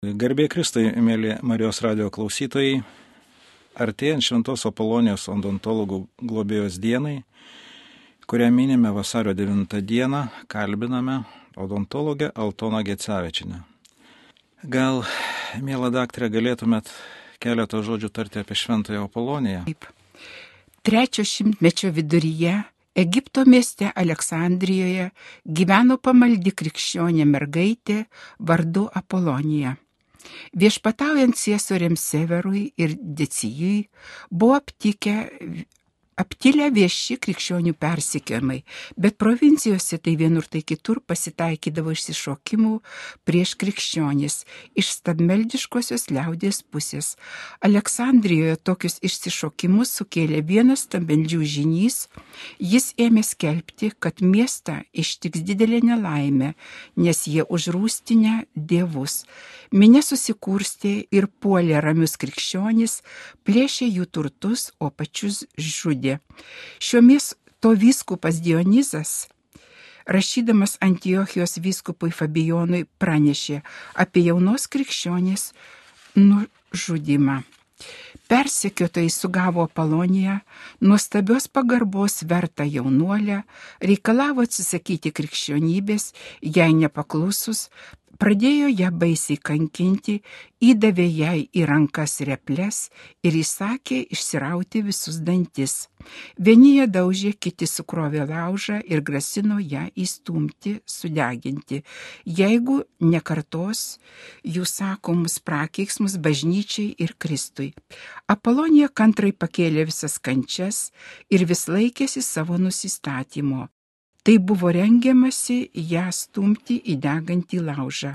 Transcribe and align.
Garbė 0.00 0.46
Kristui, 0.48 0.86
mėly 0.96 1.34
Marijos 1.44 1.82
radio 1.84 2.06
klausytojai, 2.08 2.78
artėjant 3.84 4.24
Šventos 4.24 4.62
Apolonijos 4.64 5.26
odontologų 5.28 5.98
globėjos 6.24 6.78
dienai, 6.80 7.18
kurią 8.24 8.46
minime 8.48 8.94
vasario 8.96 9.34
9 9.36 9.76
dieną, 9.84 10.22
kalbiname 10.48 11.18
odontologę 11.52 12.30
Altoną 12.32 12.80
Gecevičinę. 12.88 13.60
Gal, 14.64 15.02
mėla 15.60 15.92
daktarė, 15.92 16.30
galėtumėt 16.32 16.88
keletą 17.36 17.82
žodžių 17.84 18.08
tarti 18.08 18.40
apie 18.40 18.56
Šventąją 18.56 19.04
Apoloniją? 19.04 19.66
Taip. 19.68 19.84
Trečio 20.80 21.26
šimtmečio 21.28 21.92
viduryje 21.92 22.56
Egipto 22.96 23.44
mieste 23.44 23.92
Aleksandrijoje 23.92 25.10
gyveno 25.44 26.00
pamaldi 26.00 26.56
krikščionė 26.56 27.28
mergaitė 27.36 28.06
vardu 28.40 28.88
Apolonija. 28.96 29.76
Viešpataujant 30.56 31.36
Ciesoriams 31.36 32.02
Severui 32.12 32.64
ir 32.80 32.96
Decijui 33.00 33.88
buvo 34.30 34.58
aptikę 34.58 35.16
aptilę 36.20 36.68
vieši 36.74 37.16
krikščionių 37.24 37.72
persikiojimai, 37.80 38.58
bet 39.00 39.16
provincijose 39.20 39.98
tai 40.04 40.16
vienur 40.20 40.46
tai 40.50 40.60
kitur 40.66 41.00
pasitaikydavo 41.00 41.94
išsišokimų 41.94 42.72
prieš 43.28 43.54
krikščionis 43.60 44.40
iš 44.80 44.92
stabmeldiškosios 44.98 46.08
liaudės 46.12 46.60
pusės. 46.68 47.14
Aleksandrijoje 47.64 48.58
tokius 48.68 48.98
išsišokimus 49.06 49.94
sukėlė 50.00 50.42
vienas 50.46 50.84
stabmeldžių 50.88 51.40
žinys, 51.54 52.02
jis 52.58 52.90
ėmė 53.00 53.24
skelbti, 53.26 53.92
kad 53.98 54.20
miestą 54.20 54.80
ištiks 54.92 55.44
didelė 55.46 55.80
nelaimė, 55.92 56.52
nes 57.00 57.24
jie 57.30 57.46
užrūstinę 57.48 58.44
dievus. 58.54 59.24
Minė 59.70 60.02
susikūrstė 60.02 60.94
ir 61.14 61.28
puolė 61.40 61.78
ramius 61.84 62.16
krikščionis, 62.20 63.00
plėšė 63.46 63.86
jų 63.86 64.08
turtus, 64.10 64.70
o 64.82 64.90
pačius 64.90 65.44
žudė 65.56 66.09
nužudė. 66.10 66.18
Šiomis 66.80 67.34
to 67.60 67.74
vyskupas 67.74 68.40
Dionizas, 68.40 69.28
rašydamas 70.06 70.78
Antiochijos 70.80 71.58
vyskupui 71.58 72.10
Fabijonui, 72.10 72.86
pranešė 72.98 73.62
apie 73.94 74.24
jaunos 74.24 74.66
krikščionės 74.66 75.52
nužudimą. 76.16 77.42
Persekiotojai 78.30 79.10
sugavo 79.10 79.64
Apoloniją, 79.64 80.40
nuostabios 80.80 81.48
pagarbos 81.48 82.22
vertą 82.22 82.62
jaunuolę, 82.62 83.42
reikalavo 83.82 84.44
atsisakyti 84.46 85.10
krikščionybės, 85.10 86.12
jai 86.40 86.70
nepaklusus, 86.72 87.70
pradėjo 88.18 88.68
ją 88.72 88.90
baisiai 88.92 89.38
kankinti, 89.38 90.20
įdavė 90.60 91.06
jai 91.06 91.38
į 91.56 91.64
rankas 91.68 92.18
replės 92.26 92.88
ir 93.24 93.36
įsakė 93.38 94.00
išsirauti 94.12 94.82
visus 94.84 95.20
dantis. 95.24 95.88
Vieni 96.36 96.74
ją 96.78 96.86
daužė, 96.90 97.32
kiti 97.36 97.68
sukrovė 97.68 98.26
laužą 98.28 98.80
ir 98.88 99.02
grasino 99.04 99.60
ją 99.60 99.86
įstumti, 99.94 100.80
sudeginti, 100.84 101.82
jeigu 102.24 102.82
nekartos 103.00 103.98
jų 104.44 104.64
sakomus 104.68 105.38
prakeiksmus 105.44 106.16
bažnyčiai 106.20 106.94
ir 106.98 107.16
Kristui. 107.18 107.72
Apolonija 108.28 108.88
kantrai 108.88 109.32
pakėlė 109.32 109.88
visas 109.90 110.18
kančias 110.18 110.88
ir 111.30 111.44
vis 111.48 111.68
laikėsi 111.68 112.24
savo 112.24 112.58
nusistatymo. 112.60 113.68
Tai 114.22 114.38
buvo 114.38 114.68
rengiamasi 114.68 115.70
ją 115.90 116.10
stumti 116.12 116.76
į 116.92 116.98
degantį 117.00 117.60
laužą, 117.64 118.12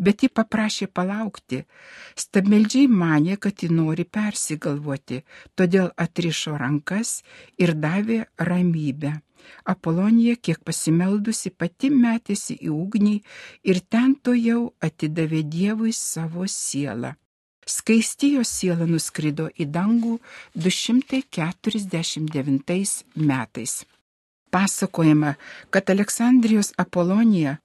bet 0.00 0.22
ji 0.24 0.28
paprašė 0.32 0.88
palaukti. 0.88 1.68
Stabmeldžiai 2.16 2.88
manė, 2.88 3.36
kad 3.36 3.60
ji 3.60 3.68
nori 3.68 4.08
persigalvoti, 4.08 5.20
todėl 5.54 5.92
atrišo 6.06 6.56
rankas 6.62 7.20
ir 7.60 7.76
davė 7.84 8.24
ramybę. 8.48 9.12
Apolonija, 9.68 10.40
kiek 10.40 10.64
pasimeldusi, 10.64 11.50
pati 11.50 11.90
metėsi 11.92 12.56
į 12.56 12.70
ugnį 12.72 13.22
ir 13.68 13.80
ten 13.92 14.14
to 14.24 14.32
jau 14.38 14.72
atidavė 14.80 15.42
Dievui 15.44 15.92
savo 15.92 16.46
sielą. 16.48 17.12
Skaisti 17.68 18.32
jo 18.36 18.42
siela 18.46 18.86
nuskrido 18.88 19.50
į 19.54 19.66
dangų 19.76 20.18
249 20.58 23.04
metais 23.30 23.72
pasakojama, 24.52 25.34
kad 25.70 25.90
Aleksandrijos 25.90 26.72
Apolonija 26.78 27.56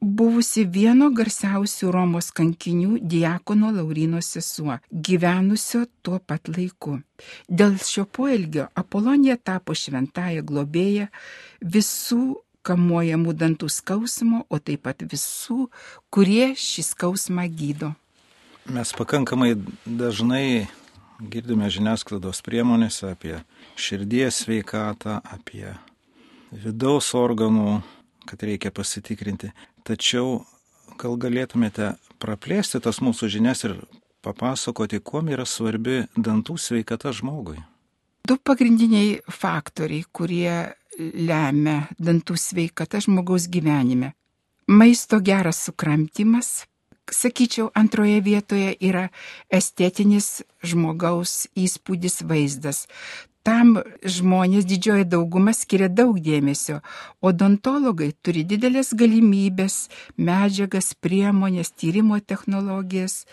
buvusi 0.00 0.64
vieno 0.64 1.10
garsiausių 1.12 1.90
Romos 1.92 2.30
kankinių 2.32 3.00
Diakono 3.04 3.70
Laurino 3.74 4.20
sesuo, 4.24 4.78
gyvenusio 4.90 5.84
tuo 6.02 6.20
pat 6.24 6.48
laiku. 6.48 7.00
Dėl 7.48 7.76
šio 7.84 8.06
poelgio 8.08 8.70
Apolonija 8.74 9.36
tapo 9.36 9.76
šventąją 9.76 10.44
globėją 10.46 11.10
visų 11.60 12.22
kamuojamų 12.64 13.34
dantų 13.36 13.68
skausmo, 13.72 14.44
o 14.48 14.58
taip 14.58 14.84
pat 14.88 15.04
visų, 15.04 15.68
kurie 16.12 16.52
šį 16.56 16.84
skausmą 16.92 17.46
gydo. 17.48 17.94
Mes 18.70 18.92
pakankamai 18.96 19.54
dažnai 19.84 20.68
girdime 21.20 21.68
žiniasklaidos 21.72 22.40
priemonėse 22.44 23.08
apie 23.12 23.38
širdies 23.80 24.44
sveikatą, 24.44 25.20
apie 25.24 25.72
vidaus 26.50 27.12
organų, 27.14 27.80
kad 28.28 28.42
reikia 28.46 28.72
pasitikrinti. 28.74 29.52
Tačiau 29.86 30.42
gal 31.00 31.16
galėtumėte 31.20 31.94
praplėsti 32.20 32.80
tas 32.84 33.00
mūsų 33.00 33.30
žinias 33.32 33.64
ir 33.64 33.78
papasakoti, 34.24 35.00
kuo 35.00 35.22
yra 35.24 35.46
svarbi 35.48 36.04
dantų 36.16 36.58
sveikata 36.60 37.12
žmogui. 37.16 37.58
Du 38.26 38.36
pagrindiniai 38.36 39.20
faktoriai, 39.32 40.04
kurie 40.12 40.76
lemia 40.98 41.88
dantų 41.98 42.36
sveikatą 42.36 43.00
žmogaus 43.06 43.48
gyvenime. 43.48 44.12
Maisto 44.70 45.18
geras 45.24 45.64
sukramtimas, 45.66 46.66
sakyčiau, 47.10 47.70
antroje 47.74 48.20
vietoje 48.22 48.74
yra 48.78 49.08
estetinis 49.50 50.42
žmogaus 50.62 51.48
įspūdis 51.58 52.20
vaizdas. 52.28 52.84
Tam 53.50 53.80
žmonės 54.06 54.66
didžioji 54.68 55.08
dauguma 55.10 55.50
skiria 55.56 55.88
daug 55.90 56.20
dėmesio. 56.22 56.76
Odontologai 57.18 58.12
turi 58.22 58.44
didelės 58.46 58.92
galimybės, 58.94 59.88
medžiagas, 60.14 60.92
priemonės, 60.94 61.72
tyrimo 61.74 62.20
technologijas, 62.22 63.24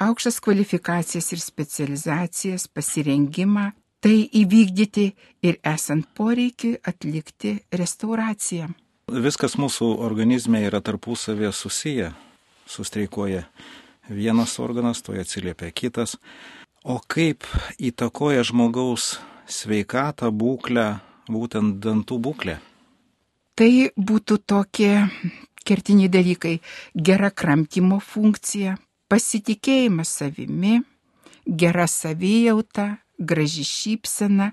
aukštas 0.00 0.40
kvalifikacijas 0.40 1.28
ir 1.36 1.44
specializacijas, 1.44 2.64
pasirengimą. 2.72 3.66
Tai 4.00 4.16
įvykdyti 4.40 5.06
ir 5.44 5.60
esant 5.66 6.06
poreikiui 6.16 6.76
atlikti 6.86 7.56
restauraciją. 7.74 8.70
Viskas 9.10 9.58
mūsų 9.60 9.96
organizme 10.06 10.62
yra 10.64 10.80
tarpusavėje 10.80 11.52
susiję. 11.52 12.12
Sustreikuoja 12.64 13.44
vienas 14.08 14.56
organas, 14.62 15.02
toje 15.02 15.26
atsiliepia 15.26 15.74
kitas. 15.74 16.16
O 16.84 17.02
kaip 17.04 17.44
įtakoja 17.76 18.46
žmogaus 18.46 19.18
sveikatą, 19.48 20.30
būklę, 20.30 20.86
būtent 21.28 21.80
dantų 21.82 22.18
būklę? 22.24 22.58
Tai 23.58 23.70
būtų 23.96 24.38
tokie 24.46 25.08
kertiniai 25.66 26.08
dalykai- 26.08 26.60
gera 27.08 27.30
kramtimo 27.30 27.98
funkcija, 28.00 28.76
pasitikėjimas 29.10 30.08
savimi, 30.08 30.82
gera 31.46 31.86
savijauta, 31.86 32.98
graži 33.18 33.64
šypsena, 33.64 34.52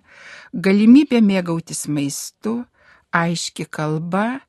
galimybė 0.53 1.21
mėgautis 1.21 1.87
maistu, 1.87 2.65
aiški 3.13 3.67
kalba 3.69 4.41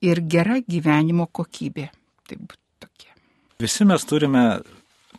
ir 0.00 0.20
gera 0.20 0.60
gyvenimo 0.60 1.28
kokybė. 1.30 1.90
Tai 2.26 2.36
būtų 2.36 2.64
tokie. 2.80 3.12
Visi 3.60 3.84
mes 3.84 4.04
turime 4.04 4.62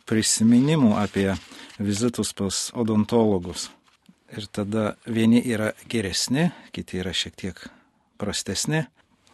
prisiminimų 0.06 0.96
apie 0.98 1.30
vizitus 1.78 2.32
pas 2.32 2.70
odontologus. 2.74 3.70
Ir 4.32 4.46
tada 4.48 4.94
vieni 5.04 5.42
yra 5.44 5.72
geresni, 5.92 6.48
kiti 6.72 7.02
yra 7.02 7.12
šiek 7.12 7.34
tiek 7.36 7.58
prastesni. 8.16 8.86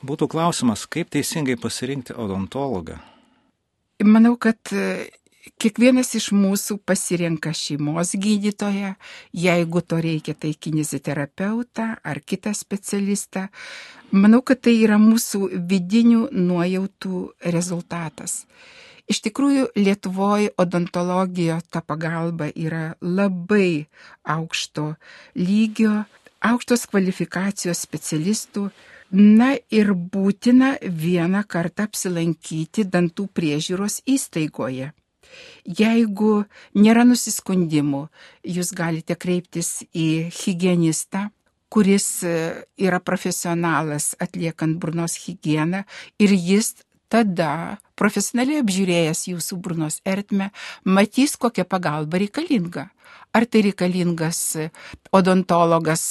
Būtų 0.02 0.26
klausimas, 0.30 0.86
kaip 0.90 1.12
teisingai 1.14 1.54
pasirinkti 1.58 2.16
odontologą? 2.18 2.98
Manau, 4.02 4.36
kad 4.38 4.58
e, 4.74 5.10
kiekvienas 5.58 6.12
iš 6.18 6.28
mūsų 6.34 6.78
pasirenka 6.86 7.50
šeimos 7.54 8.14
gydytoją, 8.18 8.94
jeigu 9.34 9.82
to 9.82 9.98
reikia, 10.02 10.34
tai 10.34 10.52
kineziterapeutą 10.54 11.88
ar 12.02 12.20
kitą 12.22 12.54
specialistą. 12.54 13.48
Manau, 14.10 14.42
kad 14.42 14.62
tai 14.66 14.76
yra 14.82 14.98
mūsų 15.02 15.44
vidinių 15.70 16.28
nuojautų 16.34 17.22
rezultatas. 17.54 18.44
Iš 19.08 19.22
tikrųjų, 19.24 19.70
Lietuvoje 19.78 20.52
odontologijoje 20.60 21.62
ta 21.72 21.80
pagalba 21.80 22.50
yra 22.52 22.92
labai 23.00 23.88
aukšto 24.28 24.90
lygio, 25.38 26.04
aukštos 26.44 26.84
kvalifikacijos 26.92 27.80
specialistų. 27.88 28.68
Na 29.10 29.54
ir 29.72 29.94
būtina 29.96 30.74
vieną 30.84 31.40
kartą 31.48 31.86
apsilankyti 31.88 32.84
dantų 32.84 33.30
priežiūros 33.32 34.02
įstaigoje. 34.04 34.90
Jeigu 35.64 36.32
nėra 36.76 37.06
nusiskundimų, 37.08 38.02
jūs 38.44 38.74
galite 38.76 39.16
kreiptis 39.16 39.78
į 39.96 40.28
hygienistą, 40.42 41.30
kuris 41.72 42.06
e, 42.24 42.34
yra 42.80 43.00
profesionalas 43.00 44.14
atliekant 44.20 44.78
burnos 44.80 45.16
higieną 45.24 45.82
ir 46.20 46.32
jis 46.32 46.74
tada 47.12 47.78
profesionaliai 47.98 48.62
apžiūrėjęs 48.62 49.26
jūsų 49.32 49.58
burnos 49.64 49.98
ertmę 50.06 50.50
matys, 50.84 51.36
kokia 51.40 51.66
pagalba 51.68 52.20
reikalinga. 52.22 52.88
Ar 53.36 53.44
tai 53.44 53.66
reikalingas 53.68 54.40
odontologas 55.12 56.04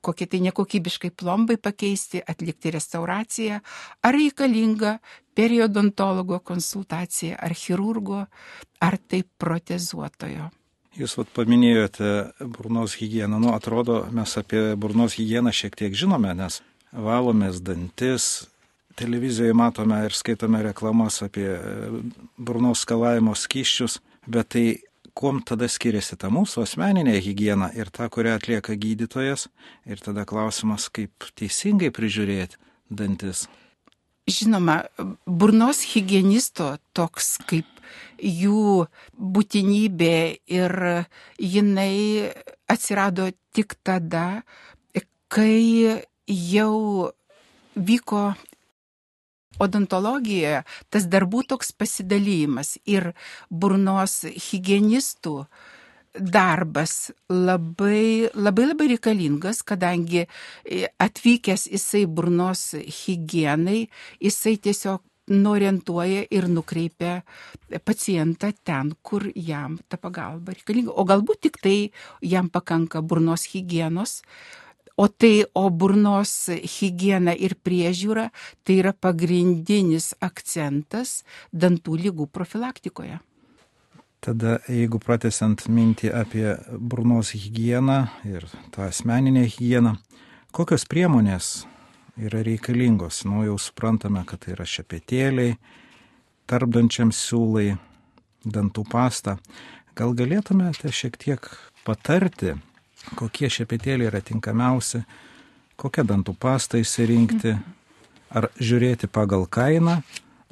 kokie 0.00 0.26
tai 0.26 0.40
nekokybiškai 0.40 1.12
plombai 1.14 1.56
pakeisti, 1.60 2.22
atlikti 2.26 2.72
restauraciją, 2.74 3.60
ar 4.02 4.16
reikalinga 4.16 4.96
periodontologo 5.36 6.40
konsultacija, 6.40 7.36
ar 7.38 7.54
chirurgo, 7.56 8.24
ar 8.80 8.98
tai 9.08 9.22
protezuotojo. 9.38 10.48
Jūs 10.92 11.16
vat, 11.16 11.30
paminėjote 11.32 12.08
burnos 12.52 12.98
higieną. 13.00 13.38
Nu, 13.40 13.54
atrodo, 13.56 14.02
mes 14.12 14.36
apie 14.36 14.74
burnos 14.76 15.16
higieną 15.16 15.52
šiek 15.56 15.78
tiek 15.78 15.94
žinome, 15.96 16.34
nes 16.36 16.60
valomės 16.92 17.62
dantis, 17.64 18.51
televizijoje 18.96 19.54
matome 19.54 19.98
ir 20.06 20.14
skaitome 20.16 20.62
reklamas 20.62 21.22
apie 21.24 21.48
burnos 22.36 22.84
skalavimo 22.86 23.34
skyščius, 23.38 23.98
bet 24.26 24.52
tai 24.54 24.66
kuom 25.14 25.42
tada 25.44 25.68
skiriasi 25.68 26.16
ta 26.20 26.30
mūsų 26.32 26.64
asmeninė 26.66 27.18
hygiena 27.20 27.70
ir 27.76 27.90
ta, 27.92 28.08
kurią 28.12 28.36
atlieka 28.38 28.76
gydytojas. 28.80 29.48
Ir 29.88 30.00
tada 30.00 30.24
klausimas, 30.28 30.88
kaip 30.92 31.28
teisingai 31.38 31.92
prižiūrėti 31.94 32.60
dantis. 32.90 33.46
Žinoma, 34.30 34.84
burnos 35.26 35.82
hygienisto 35.92 36.76
toks 36.94 37.34
kaip 37.50 37.66
jų 38.22 38.86
būtinybė 39.18 40.16
ir 40.54 40.74
jinai 41.42 42.30
atsirado 42.70 43.32
tik 43.52 43.74
tada, 43.82 44.44
kai 45.32 46.04
jau 46.28 47.10
vyko 47.74 48.22
odontologijoje 49.60 50.62
tas 50.90 51.06
darbų 51.10 51.44
toks 51.52 51.72
pasidalymas 51.76 52.76
ir 52.88 53.12
burnos 53.50 54.22
hygienistų 54.50 55.36
darbas 56.12 57.10
labai, 57.28 58.28
labai 58.34 58.66
labai 58.68 58.88
reikalingas, 58.92 59.62
kadangi 59.64 60.26
e, 60.26 60.84
atvykęs 61.00 61.70
jisai 61.72 62.04
burnos 62.06 62.74
hygienai, 62.76 63.86
jisai 64.20 64.58
tiesiog 64.60 65.00
norientuoja 65.32 66.26
ir 66.30 66.48
nukreipia 66.50 67.22
pacientą 67.86 68.50
ten, 68.64 68.92
kur 69.02 69.24
jam 69.34 69.78
ta 69.88 69.96
pagalba 69.96 70.52
reikalinga. 70.52 70.92
O 70.92 71.06
galbūt 71.08 71.46
tik 71.46 71.60
tai 71.62 71.76
jam 72.20 72.50
pakanka 72.52 73.00
burnos 73.00 73.46
hygienos, 73.54 74.20
O 75.02 75.08
tai, 75.08 75.42
o 75.58 75.66
burnos 75.74 76.30
higiena 76.46 77.32
ir 77.34 77.56
priežiūra, 77.58 78.28
tai 78.62 78.78
yra 78.84 78.92
pagrindinis 78.94 80.12
akcentas 80.22 81.24
dantų 81.50 81.96
lygų 82.04 82.28
profilaktikoje. 82.30 83.18
Tada, 84.22 84.60
jeigu 84.70 85.00
pratesiant 85.02 85.64
mintį 85.66 86.12
apie 86.14 86.46
burnos 86.78 87.32
higieną 87.34 87.98
ir 88.30 88.46
tą 88.70 88.86
asmeninę 88.86 89.42
higieną, 89.50 89.96
kokios 90.54 90.86
priemonės 90.86 91.64
yra 92.14 92.44
reikalingos? 92.46 93.24
Nu, 93.26 93.42
jau 93.42 93.58
suprantame, 93.58 94.22
kad 94.22 94.44
tai 94.44 94.54
yra 94.54 94.68
šepetėliai, 94.70 95.56
tarpdančiam 96.46 97.10
siūlai, 97.10 97.72
dantų 98.46 98.86
pasta. 98.94 99.40
Gal 99.98 100.14
galėtumėte 100.14 100.94
šiek 100.94 101.18
tiek 101.18 101.50
patarti, 101.82 102.54
kokie 103.18 103.50
šepetėliai 103.50 104.10
yra 104.10 104.20
tinkamiausi, 104.24 105.02
kokią 105.80 106.04
dantų 106.08 106.34
pastą 106.38 106.80
įsirinkti, 106.82 107.56
ar 108.32 108.48
žiūrėti 108.60 109.10
pagal 109.12 109.46
kainą, 109.50 109.98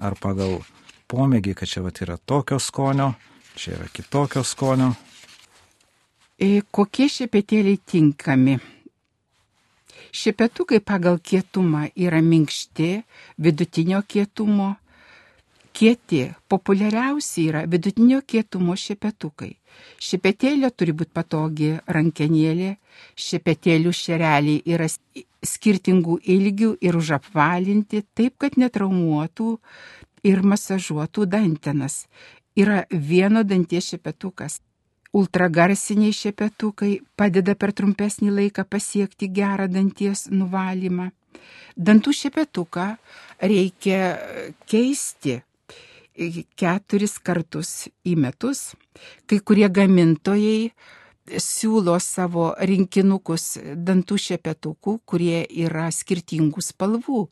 ar 0.00 0.16
pagal 0.20 0.60
pomėgį, 1.10 1.54
kad 1.58 1.70
čia 1.70 1.84
vat 1.84 2.00
yra 2.04 2.18
tokio 2.18 2.58
skonio, 2.60 3.12
čia 3.54 3.76
yra 3.78 3.88
kitokio 3.92 4.44
skonio. 4.46 4.92
E, 6.40 6.62
kokie 6.72 7.08
šepetėliai 7.12 7.80
tinkami? 7.84 8.58
Šepetukai 10.10 10.80
pagal 10.82 11.20
kietumą 11.22 11.84
yra 11.94 12.18
minkšti, 12.24 12.90
vidutinio 13.38 14.00
kietumo, 14.02 14.72
kieti. 15.80 16.28
Populiariausi 16.48 17.46
yra 17.48 17.64
vidutinio 17.72 18.20
kietumo 18.26 18.76
šepetukai. 18.76 19.54
Šepetėlė 20.00 20.68
turi 20.76 20.92
būti 20.92 21.14
patogi 21.16 21.70
rankenėlė, 21.96 22.74
šepetėlių 23.16 23.92
šereliai 23.96 24.60
yra 24.74 24.88
skirtingų 25.52 26.18
ilgių 26.36 26.74
ir 26.84 27.00
užapvalinti 27.00 28.02
taip, 28.14 28.36
kad 28.42 28.60
netraumuotų 28.60 29.54
ir 30.28 30.42
masažuotų 30.52 31.28
dantenas. 31.36 32.04
Yra 32.60 32.84
vieno 32.90 33.44
danties 33.44 33.94
šepetukas. 33.94 34.60
Ultragarsiniai 35.16 36.12
šepetukai 36.14 36.98
padeda 37.18 37.56
per 37.58 37.72
trumpesnį 37.72 38.34
laiką 38.36 38.66
pasiekti 38.68 39.30
gerą 39.32 39.66
danties 39.70 40.28
nuvalymą. 40.30 41.08
Dantų 41.76 42.12
šepetuką 42.14 42.90
reikia 43.40 44.18
keisti 44.68 45.40
keturis 46.58 47.18
kartus 47.22 47.88
į 48.04 48.16
metus. 48.20 48.70
Kai 49.26 49.40
kurie 49.40 49.68
gamintojai 49.72 50.70
siūlo 51.40 51.96
savo 52.02 52.50
rinkinukus 52.66 53.54
dantų 53.76 54.18
šepetukų, 54.18 54.98
kurie 55.06 55.44
yra 55.64 55.88
skirtingų 55.94 56.64
spalvų. 56.64 57.26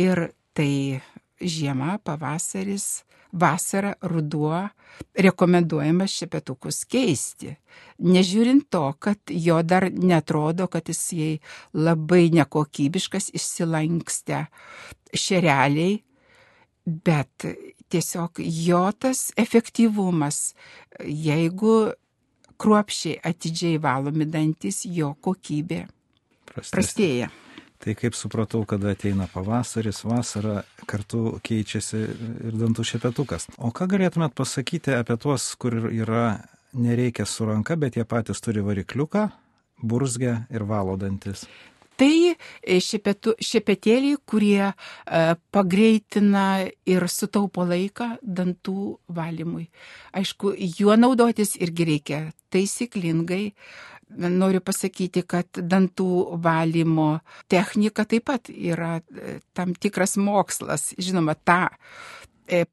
Ir 0.00 0.28
tai 0.54 1.00
žiema, 1.40 1.98
pavasaris, 2.04 3.04
vasara, 3.34 3.94
ruduo 4.02 4.68
rekomenduojama 5.18 6.06
šepetukus 6.10 6.84
keisti. 6.86 7.56
Nežiūrint 8.06 8.68
to, 8.70 8.84
kad 9.02 9.18
jo 9.30 9.58
dar 9.66 9.88
netrodo, 9.90 10.68
kad 10.70 10.88
jis 10.90 11.02
jai 11.18 11.32
labai 11.74 12.28
nekokybiškas, 12.34 13.32
išsilankstę 13.34 14.44
šereliai, 15.14 15.98
bet 16.84 17.48
tiesiog 17.92 18.40
jo 18.44 18.82
tas 18.98 19.30
efektyvumas, 19.40 20.54
jeigu 21.04 21.92
kruopšiai 22.60 23.20
atidžiai 23.30 23.78
valomi 23.82 24.26
dantis, 24.30 24.84
jo 24.86 25.14
kokybė 25.20 25.84
Prastės. 26.48 26.74
prastėja. 26.74 27.30
Tai 27.84 27.92
kaip 27.98 28.14
supratau, 28.16 28.62
kada 28.64 28.94
ateina 28.94 29.26
pavasaris, 29.28 30.04
vasara, 30.08 30.62
kartu 30.88 31.34
keičiasi 31.44 31.98
ir 32.48 32.54
dantų 32.56 32.86
šepetukas. 32.94 33.48
O 33.58 33.68
ką 33.74 33.88
galėtumėt 33.92 34.32
pasakyti 34.38 34.94
apie 34.96 35.18
tuos, 35.20 35.50
kur 35.60 35.90
yra 35.90 36.38
nereikia 36.72 37.26
su 37.28 37.44
ranka, 37.44 37.76
bet 37.76 37.98
jie 37.98 38.06
patys 38.08 38.40
turi 38.40 38.64
varikliuką, 38.64 39.26
burzgę 39.84 40.46
ir 40.54 40.64
valo 40.64 40.96
dantis? 40.96 41.44
Tai 42.00 42.34
e, 42.34 42.78
šepetu, 42.82 43.34
šepetėliai, 43.38 44.18
kurie 44.26 44.60
e, 44.66 44.74
pagreitina 45.54 46.46
ir 46.90 47.06
sutaupo 47.10 47.66
laiką 47.68 48.16
dantų 48.22 48.78
valymui. 49.14 49.68
Aišku, 50.18 50.54
juo 50.78 50.96
naudotis 50.98 51.54
irgi 51.62 51.88
reikia 51.92 52.20
taisyklingai. 52.54 53.44
Noriu 54.14 54.60
pasakyti, 54.62 55.24
kad 55.26 55.58
dantų 55.58 56.38
valymo 56.42 57.20
technika 57.50 58.04
taip 58.06 58.26
pat 58.30 58.50
yra 58.50 58.98
e, 59.00 59.38
tam 59.54 59.74
tikras 59.74 60.18
mokslas. 60.20 60.92
Žinoma, 60.98 61.38
tą 61.46 61.68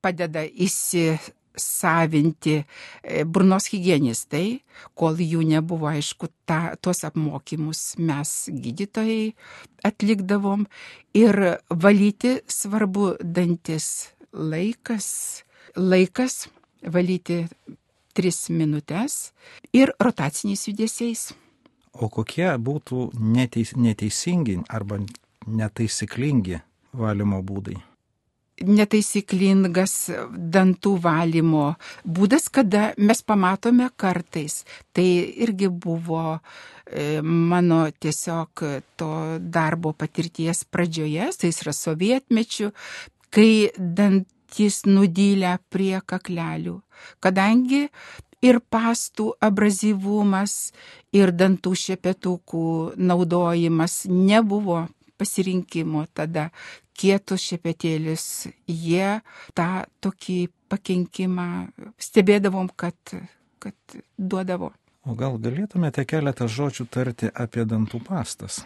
padeda 0.04 0.44
įsi 0.44 1.14
savinti 1.62 2.58
e, 2.60 3.24
burnos 3.24 3.70
hygienistai, 3.72 4.62
kol 4.98 5.20
jų 5.22 5.44
nebuvo, 5.48 5.90
aišku, 5.92 6.30
ta, 6.50 6.76
tuos 6.82 7.04
apmokymus 7.08 7.84
mes 8.02 8.34
gydytojai 8.52 9.34
atlikdavom 9.88 10.66
ir 11.18 11.38
valyti 11.70 12.40
svarbu 12.50 13.16
dantis 13.22 14.12
laikas, 14.34 15.44
laikas 15.76 16.48
valyti 16.82 17.46
tris 18.14 18.50
minutės 18.52 19.32
ir 19.74 19.94
rotaciniais 20.02 20.68
judesiais. 20.68 21.30
O 21.92 22.08
kokie 22.08 22.48
būtų 22.56 23.12
neteis, 23.20 23.76
neteisingi 23.76 24.62
arba 24.72 25.02
netaisyklingi 25.48 26.62
valymo 26.96 27.42
būdai? 27.44 27.80
Netaisyklingas 28.68 29.96
dantų 30.32 30.96
valymo 31.04 31.72
būdas, 32.06 32.50
kada 32.50 32.92
mes 32.98 33.24
pamatome 33.24 33.90
kartais. 33.96 34.62
Tai 34.94 35.08
irgi 35.46 35.70
buvo 35.72 36.26
e, 36.36 37.22
mano 37.22 37.86
tiesiog 37.92 38.66
to 39.00 39.14
darbo 39.40 39.94
patirties 39.94 40.66
pradžioje, 40.66 41.32
tai 41.40 41.56
yra 41.56 41.76
sovietmečių, 41.76 42.72
kai 43.32 43.52
dant 43.78 44.30
dantys 44.52 44.84
nudylę 44.86 45.60
prie 45.70 46.02
kaklelių, 46.06 46.82
kadangi 47.22 47.90
ir 48.42 48.60
pastų 48.60 49.36
abrazyvumas, 49.40 50.74
ir 51.14 51.32
dantų 51.32 51.76
šepetukų 51.76 52.94
naudojimas 52.98 54.08
nebuvo 54.08 54.88
pasirinkimo 55.22 56.08
tada. 56.18 56.50
Kietus 56.98 57.46
šepetėlis, 57.48 58.26
jie 58.68 59.22
tą 59.58 59.70
tokį 60.04 60.40
pakenkimą 60.70 61.48
stebėdavom, 62.02 62.70
kad, 62.76 63.16
kad 63.64 63.98
duodavo. 64.18 64.74
O 65.02 65.16
gal 65.18 65.40
galėtumėte 65.42 66.06
keletą 66.06 66.46
žodžių 66.46 66.86
tarti 66.94 67.32
apie 67.34 67.66
dantų 67.66 68.04
pastas? 68.06 68.62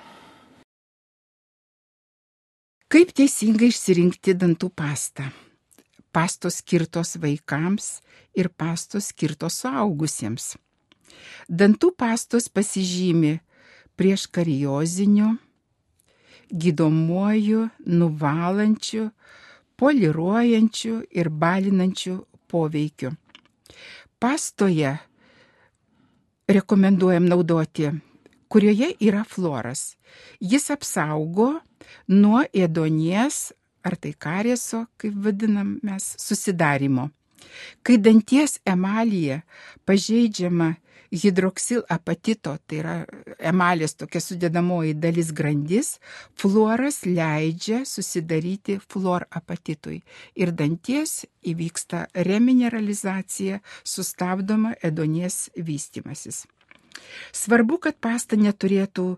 Kaip 2.92 3.14
teisingai 3.16 3.70
išsirinkti 3.72 4.36
dantų 4.36 4.68
pastą? 4.76 5.30
Pastos 6.16 6.60
skirtos 6.62 7.16
vaikams 7.24 7.88
ir 8.36 8.52
pastos 8.52 9.10
skirtos 9.14 9.62
suaugusiems. 9.64 10.54
Dantų 11.48 11.92
pastos 11.96 12.48
pasižymi 12.52 13.38
prieš 13.96 14.28
karioziniu, 14.28 15.38
gydomuoju, 16.52 17.70
nuvalančiu, 17.86 19.10
poliruojančiu 19.76 21.02
ir 21.12 21.30
balinančiu 21.30 22.24
poveikiu. 22.48 23.12
Pastoje 24.20 24.98
rekomenduojam 26.48 27.28
naudoti, 27.28 27.92
kurioje 28.48 28.94
yra 29.00 29.24
floras. 29.24 29.96
Jis 30.40 30.70
apsaugo 30.72 31.50
nuo 32.08 32.44
ėdonies 32.54 33.52
ar 33.86 33.98
tai 34.02 34.14
karieso, 34.18 34.86
kaip 34.98 35.14
vadinam 35.26 35.76
mes, 35.84 36.16
susidarimo. 36.22 37.10
Kai 37.86 37.98
danties 38.02 38.58
emalyje 38.66 39.42
pažeidžiama 39.86 40.74
hidroksilapatito, 41.14 42.56
tai 42.68 42.80
yra 42.82 42.96
emalės 43.40 43.96
tokia 44.00 44.22
sudėdamoji 44.24 44.96
dalis 44.98 45.32
grandis, 45.36 45.96
fluoras 46.40 47.04
leidžia 47.06 47.84
susidaryti 47.86 48.80
fluorapatitui 48.82 50.02
ir 50.36 50.52
danties 50.52 51.26
įvyksta 51.46 52.08
remineralizacija, 52.28 53.62
sustabdoma 53.84 54.76
edonies 54.84 55.50
vystimasis. 55.56 56.46
Svarbu, 57.36 57.80
kad 57.86 57.98
pasta 58.02 58.38
neturėtų 58.40 59.16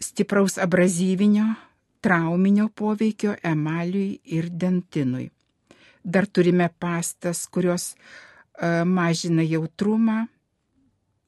stipraus 0.00 0.58
abrazyvinio, 0.62 1.48
trauminio 2.04 2.68
poveikio 2.68 3.34
emaliui 3.42 4.20
ir 4.36 4.48
dentinui. 4.50 5.30
Dar 6.06 6.28
turime 6.30 6.68
pastas, 6.78 7.46
kurios 7.50 7.94
e, 7.94 8.84
mažina 8.86 9.42
jautrumą, 9.42 10.26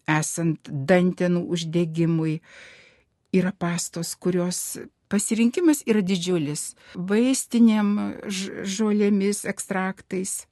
esant 0.08 0.68
dantenų 0.68 1.44
uždegimui. 1.54 2.38
Yra 3.36 3.52
pastos, 3.52 4.14
kurios 4.16 4.78
pasirinkimas 5.12 5.82
yra 5.88 6.00
didžiulis. 6.04 6.72
Vaistinėm 6.96 7.92
žolėmis, 8.28 9.44
ekstraktais. 9.48 10.46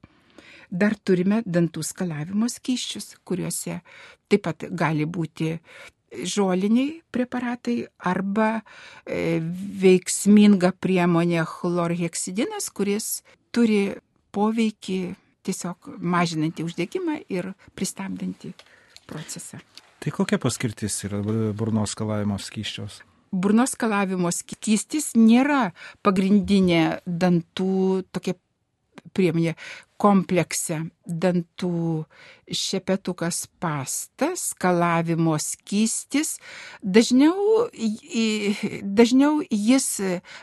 Dar 0.69 0.97
turime 0.99 1.41
dantų 1.45 1.83
skalavimo 1.87 2.49
skyščius, 2.51 3.15
kuriuose 3.23 3.79
taip 4.27 4.43
pat 4.45 4.67
gali 4.75 5.07
būti 5.07 5.55
žoliniai 6.11 7.01
preparatai 7.11 7.85
arba 8.11 8.57
e, 8.57 9.39
veiksminga 9.81 10.73
priemonė 10.79 11.45
chlorheksidinas, 11.47 12.69
kuris 12.75 13.21
turi 13.55 13.95
poveikį 14.35 14.99
tiesiog 15.47 15.93
mažinantį 16.03 16.67
uždegimą 16.67 17.21
ir 17.31 17.53
pristabdantį 17.75 18.53
procesą. 19.09 19.61
Tai 20.03 20.13
kokia 20.13 20.37
paskirtis 20.41 20.99
yra 21.07 21.21
burnos 21.57 21.95
skalavimo 21.95 22.37
skyščios? 22.39 23.01
Burnos 23.31 23.73
skalavimo 23.75 24.29
skystis 24.31 25.11
nėra 25.17 25.71
pagrindinė 26.05 27.01
dantų 27.05 28.03
tokia 28.15 28.37
priemonė 29.17 29.55
komplekse 29.97 30.79
dantų 31.07 32.05
šepetukas 32.53 33.47
pastas, 33.61 34.51
skalavimo 34.53 35.37
skystis. 35.41 36.37
Dažniau, 36.81 37.67
dažniau 38.83 39.41
jis 39.49 39.89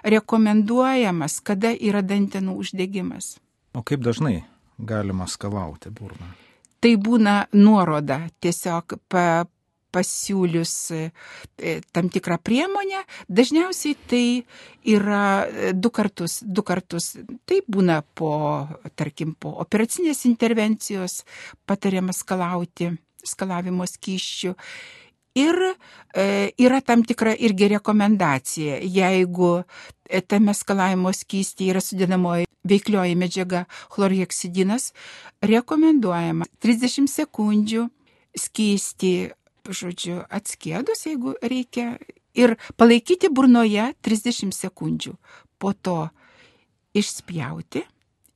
rekomenduojamas, 0.03 1.39
kada 1.47 1.73
yra 1.75 2.03
dantenų 2.03 2.59
uždegimas. 2.65 3.37
O 3.75 3.83
kaip 3.87 4.03
dažnai 4.07 4.43
galima 4.79 5.31
skalauti 5.31 5.95
burną? 5.95 6.35
Tai 6.85 6.97
būna 7.01 7.47
nuoroda 7.57 8.19
tiesiog 8.45 8.99
pa, 9.09 9.45
pasiūlius 9.95 10.75
e, 10.93 11.05
tam 11.95 12.11
tikrą 12.13 12.39
priemonę, 12.45 13.05
dažniausiai 13.31 13.97
tai 14.11 14.27
yra 14.97 15.23
e, 15.47 15.73
du 15.73 15.93
kartus, 15.95 16.41
du 16.45 16.65
kartus. 16.67 17.15
Tai 17.49 17.61
būna 17.71 18.01
po, 18.19 18.35
tarkim, 18.99 19.33
po 19.39 19.55
operacinės 19.65 20.25
intervencijos 20.29 21.23
patariama 21.69 22.13
skalauti, 22.17 22.91
skalavimo 23.25 23.87
skyščių. 23.89 24.53
Ir 25.35 25.59
e, 26.15 26.25
yra 26.63 26.79
tam 26.81 27.03
tikra 27.03 27.35
irgi 27.35 27.69
rekomendacija, 27.75 28.79
jeigu 28.83 29.65
tame 30.31 30.55
skalavimo 30.55 31.11
skystyje 31.11 31.75
yra 31.75 31.83
sudėdamoji 31.83 32.47
veiklioji 32.65 33.17
medžiaga 33.19 33.65
chlorheksidinas, 33.93 34.93
rekomenduojama 35.43 36.47
30 36.63 37.11
sekundžių 37.11 37.89
skysti, 38.39 39.15
žodžiu, 39.69 40.21
atskėdus, 40.31 41.07
jeigu 41.09 41.35
reikia, 41.43 41.97
ir 42.35 42.57
palaikyti 42.79 43.31
burnoje 43.31 43.93
30 44.05 44.55
sekundžių. 44.55 45.15
Po 45.59 45.73
to 45.73 46.09
išspjauti 46.95 47.85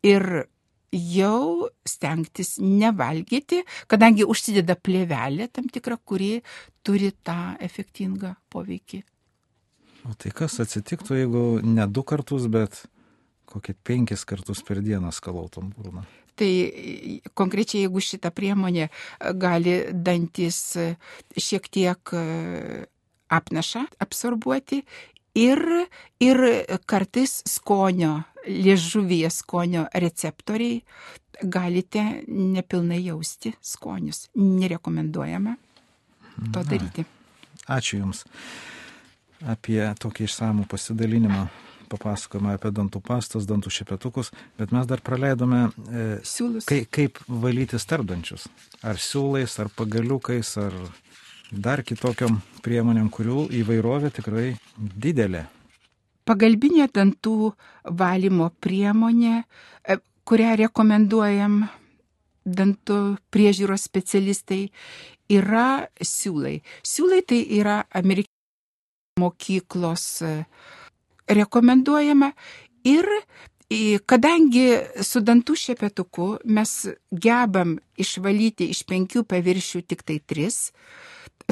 ir 0.07 0.49
jau 0.92 1.68
stengtis 1.87 2.57
nevalgyti, 2.62 3.62
kadangi 3.90 4.26
užsideda 4.28 4.78
plėvelė 4.80 5.49
tam 5.52 5.68
tikra, 5.73 5.99
kuri 5.99 6.38
turi 6.87 7.12
tą 7.25 7.57
efektingą 7.64 8.35
poveikį. 8.52 9.02
O 10.09 10.14
tai 10.16 10.33
kas 10.33 10.61
atsitiktų, 10.62 11.18
jeigu 11.18 11.42
ne 11.66 11.85
du 11.90 12.04
kartus, 12.07 12.47
bet 12.49 12.85
kokie 13.49 13.75
penkis 13.85 14.25
kartus 14.28 14.62
per 14.64 14.80
dieną 14.85 15.12
skalautum 15.12 15.73
burną. 15.76 16.04
Tai 16.38 16.50
konkrečiai, 17.35 17.83
jeigu 17.87 18.02
šita 18.04 18.30
priemonė 18.35 18.85
e, 18.87 18.90
gali 19.35 19.78
dantis 19.90 20.61
e, 20.78 20.92
šiek 21.35 21.66
tiek 21.75 22.12
e, 22.14 22.23
apnašą 23.35 23.83
absorbuoti 24.04 24.85
ir, 25.38 25.62
ir 26.21 26.42
kartais 26.87 27.38
skonio, 27.49 28.14
liežuvyje 28.49 29.30
skonio 29.30 29.87
receptoriai 29.95 30.83
galite 31.42 32.04
nepilnai 32.26 32.99
jausti 33.04 33.52
skonius. 33.62 34.26
Nerekomenduojama 34.35 35.54
to 36.52 36.64
daryti. 36.64 37.07
Ačiū 37.68 38.02
Jums 38.02 38.25
apie 39.47 39.83
tokį 40.02 40.26
išsamų 40.26 40.66
pasidalinimą 40.71 41.47
papasakojome 41.88 42.52
apie 42.57 42.73
dantų 42.75 43.00
pastas, 43.04 43.47
dantų 43.49 43.73
šepetukus, 43.73 44.33
bet 44.59 44.75
mes 44.76 44.88
dar 44.88 45.00
praleidome 45.04 45.61
e, 45.68 46.07
siūlus. 46.26 46.66
Kai, 46.68 46.83
kaip 46.85 47.21
valyti 47.28 47.80
stardančius. 47.80 48.49
Ar 48.85 49.00
siūlais, 49.00 49.54
ar 49.62 49.71
pagaliukais, 49.76 50.50
ar 50.61 50.76
dar 51.52 51.83
kitokiam 51.83 52.40
priemonėm, 52.64 53.09
kurių 53.11 53.49
įvairovė 53.61 54.11
tikrai 54.14 54.49
didelė. 54.76 55.47
Pagalbinė 56.28 56.88
dantų 56.93 57.52
valymo 57.99 58.50
priemonė, 58.61 59.45
e, 59.88 59.97
kurią 60.28 60.57
rekomenduojam 60.61 61.62
dantų 62.45 62.99
priežiūros 63.33 63.85
specialistai, 63.88 64.69
yra 65.28 65.88
siūlai. 66.00 66.59
Siūlai 66.85 67.23
tai 67.28 67.40
yra 67.61 67.83
amerikiečių 67.93 69.23
mokyklos 69.23 70.05
rekomenduojama 71.28 72.33
ir 72.88 73.09
kadangi 74.09 74.81
su 75.05 75.21
dantų 75.21 75.55
šepetuku 75.61 76.29
mes 76.49 76.89
gebam 77.13 77.77
išvalyti 78.01 78.71
iš 78.73 78.85
penkių 78.89 79.27
paviršių 79.29 79.83
tik 79.85 80.05
tai 80.09 80.17
tris, 80.25 80.71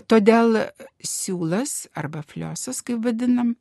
todėl 0.08 0.56
siūlas 1.04 1.86
arba 1.92 2.22
fliosas, 2.24 2.80
kaip 2.80 3.04
vadinam, 3.04 3.56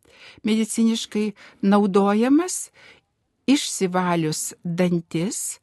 mediciniškai 0.47 1.33
naudojamas 1.67 2.69
išsivalius 3.45 4.53
dantis 4.63 5.59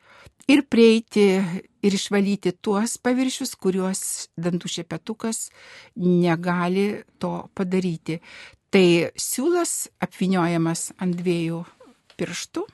ir 0.52 0.62
prieiti 0.68 1.40
ir 1.82 1.96
išvalyti 1.96 2.52
tuos 2.60 2.98
paviršius, 3.00 3.56
kuriuos 3.56 4.28
dantų 4.36 4.68
šepetukas 4.68 5.48
negali 5.96 7.02
to 7.18 7.48
padaryti. 7.56 8.20
Tai 8.72 8.86
siūlas 9.16 9.88
apviniojamas 10.00 10.90
ant 11.00 11.16
dviejų 11.16 11.64
pirštų 12.20 12.68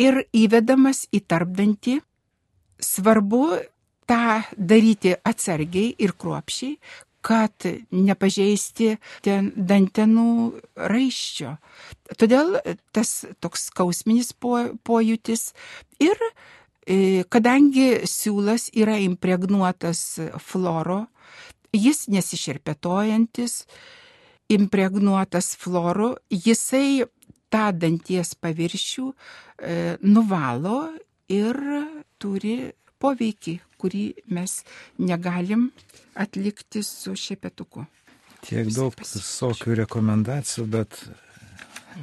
ir 0.00 0.24
įvedamas 0.32 1.06
į 1.12 1.22
tarpdantį. 1.28 2.00
Svarbu 2.82 3.44
tą 4.10 4.42
daryti 4.56 5.14
atsargiai 5.24 5.94
ir 6.02 6.14
kruopšiai, 6.18 6.76
kad 7.22 7.66
nepažeisti 7.94 8.96
ten 9.22 9.52
dantenų 9.54 10.26
raiščio. 10.90 11.54
Todėl 12.18 12.56
tas 12.94 13.22
toks 13.40 13.68
skausminis 13.70 14.32
pojūtis 14.34 15.52
ir 16.02 16.18
e, 16.18 17.22
kadangi 17.30 18.02
siūlas 18.10 18.68
yra 18.74 18.98
impregnuotas 19.04 20.02
floro, 20.42 21.04
jis 21.72 22.08
nesišerpetojantis, 22.12 23.62
impregnuotas 24.52 25.54
floru, 25.56 26.16
jisai 26.28 27.06
tą 27.52 27.70
danties 27.76 28.34
paviršių 28.40 29.08
e, 29.12 29.16
nuvalo 30.02 30.78
ir 31.32 31.58
turi 32.22 32.56
poveikį, 33.02 33.56
kurį 33.80 34.04
mes 34.34 34.60
negalim 35.02 35.68
atlikti 36.14 36.84
su 36.86 37.16
šepetuku. 37.18 37.84
Tiek 38.42 38.70
daug 38.74 38.94
visokių 38.98 39.76
rekomendacijų, 39.84 40.66
bet 40.70 40.98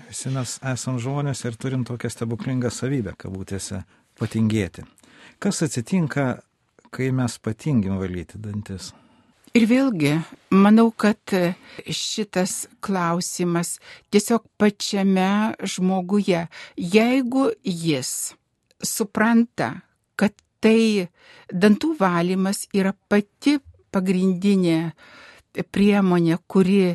visi 0.07 0.31
mes 0.31 0.57
esam 0.73 0.99
žmonės 1.01 1.43
ir 1.47 1.57
turim 1.59 1.83
tokią 1.87 2.11
stebuklingą 2.13 2.71
savybę, 2.71 3.15
kabutėse, 3.19 3.83
patingėti. 4.19 4.85
Kas 5.39 5.63
atsitinka, 5.63 6.39
kai 6.95 7.11
mes 7.15 7.37
patingim 7.43 7.99
valyti 7.99 8.39
dantis? 8.39 8.93
Ir 9.57 9.65
vėlgi, 9.65 10.11
manau, 10.53 10.91
kad 10.93 11.33
šitas 11.89 12.67
klausimas 12.85 13.79
tiesiog 14.13 14.43
pačiame 14.61 15.55
žmoguje, 15.65 16.43
jeigu 16.77 17.47
jis 17.65 18.35
supranta, 18.85 19.71
kad 20.13 20.35
tai 20.61 21.07
dantų 21.49 21.95
valymas 21.97 22.67
yra 22.77 22.93
pati 23.09 23.57
pagrindinė 23.89 24.91
priemonė, 25.73 26.37
kuri 26.45 26.93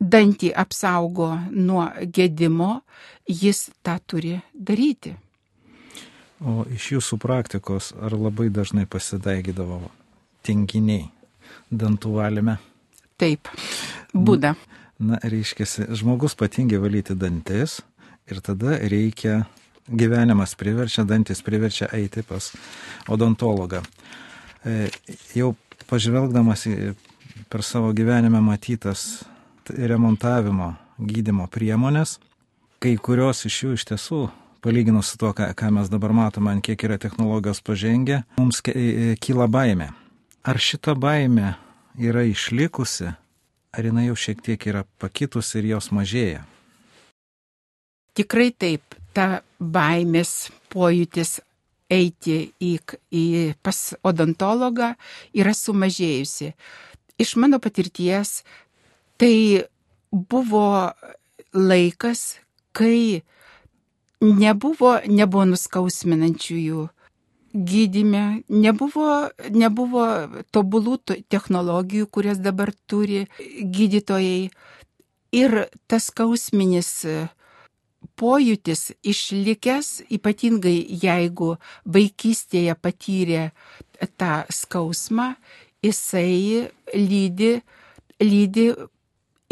dantį 0.00 0.54
apsaugo 0.56 1.34
nuo 1.52 1.84
gedimo, 2.08 2.78
jis 3.28 3.68
tą 3.84 3.98
turi 4.06 4.38
daryti. 4.54 5.12
O 6.40 6.64
iš 6.64 6.94
jūsų 6.96 7.20
praktikos 7.20 7.92
ar 8.00 8.16
labai 8.16 8.48
dažnai 8.52 8.86
pasidaigydavo 8.90 9.82
tinginiai 10.44 11.10
dantų 11.70 12.14
valyme? 12.18 12.58
Taip, 13.20 13.50
būda. 14.14 14.54
Na, 15.04 15.18
reiškia, 15.22 15.66
žmogus 15.94 16.36
patingiai 16.38 16.80
valyti 16.82 17.16
dantis 17.18 17.80
ir 18.30 18.40
tada 18.44 18.78
reikia 18.78 19.44
gyvenimas 19.90 20.54
priverčia, 20.58 21.04
dantis 21.04 21.42
priverčia 21.44 21.88
eiti 21.92 22.22
pas 22.26 22.52
odontologą. 23.10 23.82
E, 24.64 24.88
jau 25.36 25.54
pažvelgdamas 25.90 26.66
per 27.50 27.62
savo 27.62 27.92
gyvenimą 27.92 28.40
matytas 28.42 29.24
remontavimo 29.68 30.74
gydimo 30.98 31.48
priemonės, 31.50 32.18
kai 32.78 32.94
kurios 33.00 33.44
iš 33.48 33.60
jų 33.64 33.74
iš 33.78 33.84
tiesų, 33.90 34.20
palyginus 34.64 35.12
su 35.12 35.20
to, 35.20 35.32
ką, 35.36 35.50
ką 35.56 35.70
mes 35.74 35.90
dabar 35.92 36.14
matome, 36.16 36.52
ant 36.54 36.64
kiek 36.64 36.86
yra 36.86 36.98
technologijos 37.00 37.60
pažengę, 37.64 38.22
mums 38.38 38.62
e, 38.70 39.14
kyla 39.20 39.48
baime. 39.50 39.90
Ar 40.44 40.58
šita 40.60 40.92
baime 40.94 41.54
yra 41.96 42.22
išlikusi, 42.28 43.06
ar 43.72 43.86
jinai 43.88 44.10
jau 44.10 44.16
šiek 44.18 44.42
tiek 44.44 44.66
yra 44.68 44.82
pakitusi 45.00 45.62
ir 45.62 45.70
jos 45.70 45.88
mažėja? 45.88 46.42
Tikrai 48.12 48.50
taip 48.52 48.92
ta 49.16 49.40
baimės 49.56 50.50
pojūtis 50.68 51.38
eiti 51.88 52.36
į, 52.60 52.74
į 53.08 53.24
pas 53.64 53.78
odontologą 54.04 54.92
yra 55.32 55.54
sumažėjusi. 55.56 56.52
Iš 57.16 57.36
mano 57.40 57.56
patirties 57.62 58.42
tai 59.16 59.64
buvo 60.12 60.92
laikas, 61.56 62.26
kai 62.76 63.22
nebuvo, 64.20 64.98
nebuvo 65.08 65.48
nuskausminančiųjų 65.54 66.84
gydime, 67.54 68.42
nebuvo, 68.50 69.30
nebuvo 69.54 70.06
tobulų 70.50 70.98
technologijų, 71.30 72.10
kurias 72.10 72.42
dabar 72.42 72.74
turi 72.90 73.24
gydytojai. 73.38 74.50
Ir 75.34 75.54
tas 75.90 76.10
skausminis 76.10 76.90
uh, 77.10 77.24
pojūtis 78.20 78.92
išlikęs, 79.06 79.90
ypatingai 80.12 80.76
jeigu 81.02 81.54
vaikystėje 81.96 82.74
patyrė 82.80 83.44
tą 84.20 84.44
skausmą, 84.52 85.34
jisai 85.84 86.68
lydi, 86.94 87.52
lydi 88.22 88.66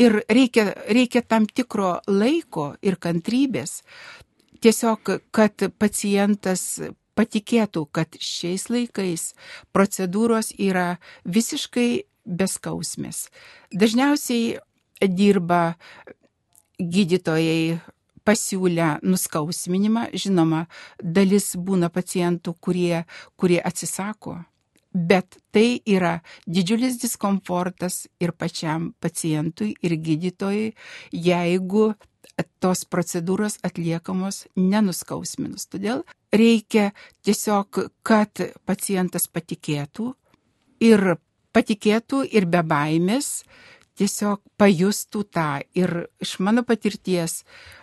ir 0.03 0.19
reikia, 0.29 0.73
reikia 0.89 1.23
tam 1.23 1.47
tikro 1.47 1.99
laiko 2.09 2.73
ir 2.83 2.99
kantrybės. 3.01 3.81
Tiesiog, 4.63 5.17
kad 5.35 5.65
pacientas 5.79 6.81
patikėtų, 7.19 7.87
kad 7.93 8.17
šiais 8.21 8.69
laikais 8.73 9.33
procedūros 9.75 10.53
yra 10.59 10.99
visiškai 11.25 12.05
beskausmės. 12.25 13.27
Dažniausiai 13.73 14.59
dirba 15.03 15.75
gydytojai 16.79 17.81
pasiūlę 18.23 19.01
nuskausminimą, 19.03 20.07
žinoma, 20.15 20.67
dalis 21.03 21.53
būna 21.59 21.91
pacientų, 21.91 22.55
kurie, 22.63 23.05
kurie 23.37 23.59
atsisako, 23.59 24.39
bet 24.95 25.39
tai 25.53 25.81
yra 25.89 26.19
didžiulis 26.47 26.99
diskomfortas 27.03 28.07
ir 28.21 28.33
pačiam 28.37 28.93
pacientui, 29.01 29.73
ir 29.83 29.97
gydytojui, 29.97 30.73
jeigu 31.13 31.93
tos 32.63 32.85
procedūros 32.89 33.59
atliekamos 33.67 34.47
nenuskausminus. 34.57 35.67
Todėl 35.73 36.03
reikia 36.33 36.91
tiesiog, 37.27 37.89
kad 38.07 38.43
pacientas 38.67 39.29
patikėtų 39.29 40.13
ir 40.83 41.17
patikėtų 41.53 42.25
ir 42.33 42.49
be 42.49 42.63
baimės 42.65 43.43
tiesiog 44.01 44.41
pajustų 44.61 45.25
tą. 45.29 45.51
Ir 45.77 46.07
iš 46.23 46.39
mano 46.41 46.65
patirties 46.65 47.43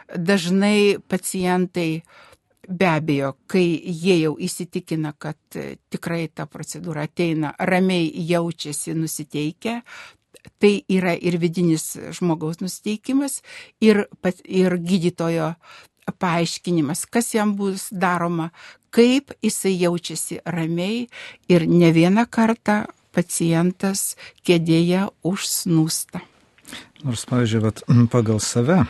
dažnai 0.10 0.98
pacientai 1.08 2.02
be 2.70 2.88
abejo, 2.88 3.34
kai 3.50 3.66
jie 3.84 4.20
jau 4.22 4.36
įsitikina, 4.38 5.14
kad 5.18 5.38
tikrai 5.90 6.28
ta 6.34 6.46
procedūra 6.46 7.08
ateina, 7.10 7.54
ramiai 7.58 8.12
jaučiasi 8.30 8.94
nusiteikę, 8.98 9.80
tai 10.62 10.74
yra 10.90 11.16
ir 11.16 11.40
vidinis 11.42 11.92
žmogaus 12.16 12.62
nusiteikimas, 12.62 13.42
ir, 13.82 14.06
ir 14.46 14.78
gydytojo 14.78 15.54
paaiškinimas, 16.20 17.06
kas 17.10 17.34
jam 17.36 17.56
bus 17.58 17.90
daroma, 17.92 18.50
kaip 18.94 19.34
jisai 19.46 19.76
jaučiasi 19.78 20.40
ramiai 20.46 21.08
ir 21.50 21.68
ne 21.70 21.92
vieną 21.94 22.26
kartą 22.30 22.84
pacientas 23.14 24.16
kėdėje 24.46 25.08
užsnūsta. 25.26 26.22
Nors, 27.04 27.26
pavyzdžiui, 27.30 27.62
vat, 27.64 27.82
pagal 28.12 28.42
save 28.44 28.84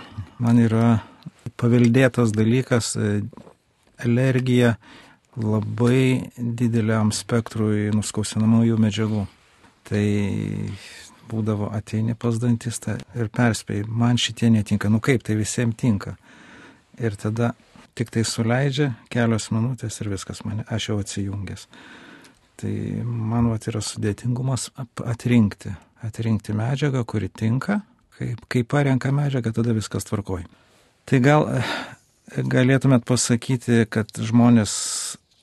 man 0.43 0.59
yra 0.59 0.99
paveldėtas 1.59 2.33
dalykas 2.35 2.95
e, 2.95 3.21
alergija 4.05 4.75
labai 5.39 6.29
dideliam 6.38 7.13
spektrui 7.15 7.89
nuskausinamųjų 7.95 8.79
medžiagų. 8.81 9.25
Tai 9.89 10.05
būdavo 11.29 11.69
ateini 11.73 12.15
pas 12.17 12.38
dantistą 12.41 12.97
ir 13.17 13.29
perspėjai, 13.33 13.85
man 13.88 14.17
šitie 14.21 14.49
netinka, 14.53 14.89
nu 14.89 15.01
kaip 15.03 15.23
tai 15.25 15.38
visiems 15.39 15.77
tinka. 15.79 16.15
Ir 16.99 17.15
tada 17.15 17.53
tik 17.97 18.12
tai 18.13 18.25
suleidžia 18.27 18.91
kelios 19.13 19.49
minutės 19.53 19.99
ir 20.01 20.12
viskas 20.13 20.43
mane, 20.45 20.65
aš 20.69 20.89
jau 20.89 20.97
atsijungęs. 21.03 21.67
Tai 22.59 22.73
man 23.05 23.49
vat 23.53 23.69
yra 23.71 23.81
sudėtingumas 23.83 24.69
atrinkti, 25.07 25.71
atrinkti 26.03 26.55
medžiagą, 26.57 27.05
kuri 27.07 27.29
tinka, 27.31 27.79
kai, 28.17 28.33
kai 28.51 28.65
parenka 28.67 29.13
medžiagą, 29.15 29.53
tada 29.55 29.75
viskas 29.77 30.07
tvarkoja. 30.09 30.49
Tai 31.07 31.21
gal 31.23 31.47
galėtumėt 32.35 33.05
pasakyti, 33.09 33.85
kad 33.89 34.11
žmonės 34.13 34.71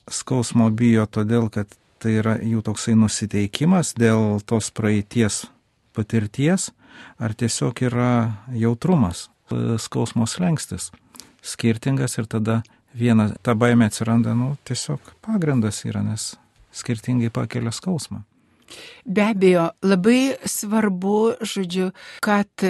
skausmo 0.07 0.69
bijo 0.71 1.05
todėl, 1.05 1.49
kad 1.51 1.67
tai 1.99 2.19
yra 2.21 2.37
jų 2.39 2.61
toksai 2.63 2.95
nusiteikimas 2.95 3.95
dėl 3.97 4.39
tos 4.45 4.69
praeities 4.71 5.45
patirties, 5.97 6.71
ar 7.17 7.33
tiesiog 7.33 7.81
yra 7.89 8.11
jautrumas, 8.53 9.27
skausmo 9.81 10.27
slengstis 10.29 10.91
skirtingas 11.47 12.17
ir 12.17 12.27
tada 12.27 12.61
viena 12.97 13.29
ta 13.41 13.55
baime 13.55 13.87
atsiranda, 13.87 14.33
nu, 14.35 14.55
tiesiog 14.67 15.13
pagrindas 15.25 15.83
yra, 15.87 16.03
nes 16.03 16.35
skirtingai 16.75 17.31
pakelia 17.33 17.73
skausmą. 17.73 18.23
Be 19.05 19.29
abejo, 19.31 19.69
labai 19.85 20.35
svarbu, 20.43 21.37
žodžiu, 21.39 21.91
kad 22.23 22.65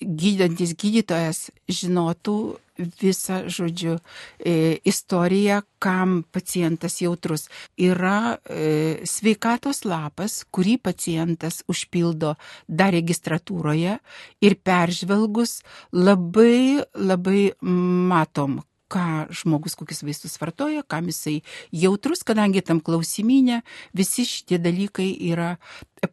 gydantis 0.00 0.74
gydytojas 0.76 1.46
žinotų 1.70 2.56
visą, 2.78 3.42
žodžiu, 3.48 3.96
e, 4.38 4.78
istoriją, 4.84 5.62
kam 5.78 6.22
pacientas 6.32 7.00
jautrus. 7.00 7.48
Yra 7.78 8.36
e, 8.36 9.06
sveikatos 9.06 9.84
lapas, 9.84 10.44
kurį 10.50 10.78
pacientas 10.82 11.62
užpildo 11.68 12.36
dar 12.68 12.94
registratūroje 12.96 13.98
ir 14.40 14.56
peržvelgus 14.64 15.60
labai, 15.92 16.82
labai 16.94 17.52
matom, 17.62 18.60
ką 18.92 19.26
žmogus 19.34 19.74
kokius 19.78 20.04
vaistus 20.06 20.36
vartoja, 20.38 20.84
kam 20.86 21.08
jisai 21.10 21.40
jautrus, 21.74 22.22
kadangi 22.26 22.62
tam 22.62 22.80
klausimynė 22.84 23.62
visi 23.96 24.26
šitie 24.28 24.60
dalykai 24.62 25.08
yra 25.32 25.56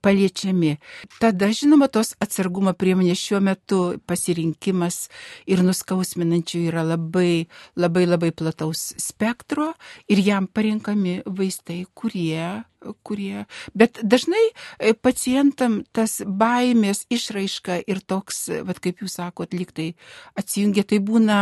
paliečiami. 0.01 0.77
Tada, 1.19 1.51
žinoma, 1.53 1.89
tos 1.91 2.13
atsargumo 2.23 2.73
priemonės 2.77 3.21
šiuo 3.21 3.41
metu 3.43 3.81
pasirinkimas 4.09 5.07
ir 5.49 5.63
nuskausminančių 5.65 6.65
yra 6.71 6.85
labai, 6.87 7.47
labai, 7.79 8.05
labai 8.09 8.33
plataus 8.35 8.91
spektro 9.01 9.71
ir 10.07 10.23
jam 10.23 10.47
parinkami 10.47 11.21
vaistai, 11.25 11.83
kurie 11.93 12.63
kurie, 13.03 13.45
bet 13.75 13.99
dažnai 14.03 14.43
e, 14.79 14.93
pacientam 14.93 15.81
tas 15.95 16.19
baimės 16.25 17.05
išraiška 17.13 17.79
ir 17.87 18.01
toks, 18.03 18.45
vad 18.67 18.81
kaip 18.83 19.03
jūs 19.03 19.17
sakot, 19.19 19.53
liktai 19.55 19.93
atsijungia, 20.39 20.83
tai 20.87 20.99
būna 21.03 21.39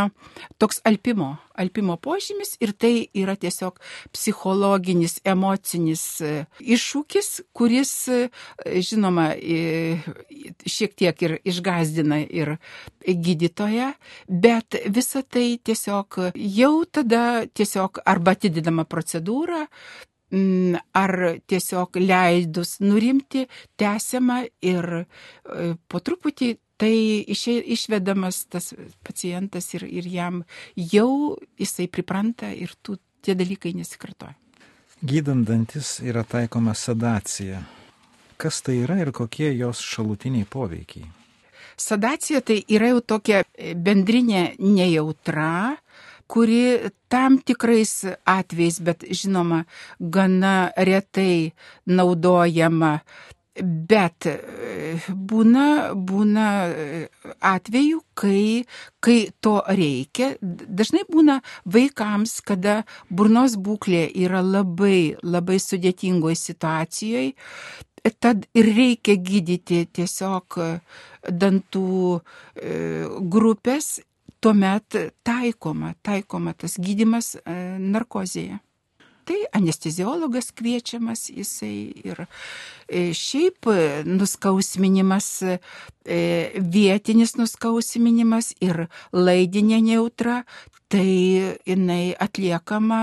toks 0.62 0.82
alpimo, 0.86 1.36
alpimo 1.60 1.98
požymis 1.98 2.56
ir 2.64 2.74
tai 2.74 3.08
yra 3.18 3.36
tiesiog 3.40 3.80
psichologinis, 4.14 5.20
emocinis 5.26 6.06
e, 6.22 6.34
iššūkis, 6.62 7.30
kuris 7.54 7.94
žinoma, 8.92 9.32
šiek 10.76 10.96
tiek 10.98 11.26
ir 11.26 11.38
išgazdina 11.48 12.22
ir 12.24 12.56
gydytoją, 13.06 13.92
bet 14.28 14.78
visa 14.94 15.24
tai 15.24 15.58
tiesiog 15.64 16.20
jau 16.36 16.74
tada 16.92 17.46
tiesiog 17.48 18.02
arba 18.06 18.36
atidedama 18.36 18.86
procedūra, 18.90 19.66
mm, 20.32 20.80
ar 20.98 21.16
tiesiog 21.48 22.02
leidus 22.02 22.80
nurimti, 22.84 23.48
tęsiama 23.78 24.44
ir 24.62 24.90
e, 25.02 25.06
po 25.88 26.00
truputį 26.00 26.56
tai 26.82 26.94
išė, 27.30 27.60
išvedamas 27.78 28.46
tas 28.52 28.72
pacientas 29.06 29.70
ir, 29.78 29.86
ir 29.86 30.08
jam 30.10 30.41
jau 30.76 31.38
jisai 31.62 31.86
pripranta 31.91 32.50
ir 32.54 32.74
tų, 32.82 32.98
tie 33.22 33.38
dalykai 33.38 33.76
nesikartoja. 33.78 34.34
Gydant 35.02 35.48
dantis 35.48 36.00
yra 36.06 36.26
taikoma 36.26 36.74
sedacija 36.78 37.62
kas 38.41 38.62
tai 38.65 38.82
yra 38.86 38.98
ir 39.02 39.12
kokie 39.13 39.52
jos 39.54 39.82
šalutiniai 39.86 40.48
poveikiai? 40.50 41.10
Sadacija 41.78 42.41
tai 42.46 42.62
yra 42.70 42.91
jau 42.91 43.02
tokia 43.13 43.44
bendrinė 43.86 44.56
nejautra, 44.62 45.78
kuri 46.32 46.91
tam 47.12 47.39
tikrais 47.46 47.94
atvejais, 48.30 48.80
bet 48.86 49.06
žinoma, 49.22 49.63
gana 50.00 50.72
retai 50.78 51.54
naudojama 51.86 52.94
Bet 53.60 54.26
e, 54.32 54.36
būna, 55.12 55.92
būna 56.08 56.46
e, 56.72 57.00
atvejų, 57.44 57.98
kai, 58.16 58.64
kai 59.04 59.18
to 59.44 59.58
reikia. 59.68 60.30
Dažnai 60.40 61.04
būna 61.12 61.42
vaikams, 61.68 62.38
kada 62.48 62.86
burnos 63.10 63.58
būklė 63.60 64.06
yra 64.24 64.40
labai, 64.40 65.18
labai 65.24 65.60
sudėtingoje 65.60 66.40
situacijoje, 66.40 67.34
tad 68.24 68.48
ir 68.56 68.72
reikia 68.72 69.18
gydyti 69.20 69.84
tiesiog 70.00 70.60
e, 70.64 70.72
dantų 71.28 72.22
grupės, 73.36 73.98
tuomet 74.42 74.96
taikoma, 75.28 75.92
taikoma 76.02 76.56
tas 76.58 76.80
gydimas 76.80 77.36
narkozėje. 77.46 78.62
Tai 79.26 79.38
anesteziologas 79.54 80.52
kviečiamas 80.58 81.30
jisai 81.30 81.92
ir 82.04 82.26
šiaip 83.16 83.70
nuskausminimas, 84.10 85.30
vietinis 86.76 87.36
nuskausminimas 87.38 88.54
ir 88.66 88.88
laidinė 89.14 89.82
neutra 89.86 90.42
tai 90.92 91.56
jinai 91.66 92.12
atliekama 92.20 93.00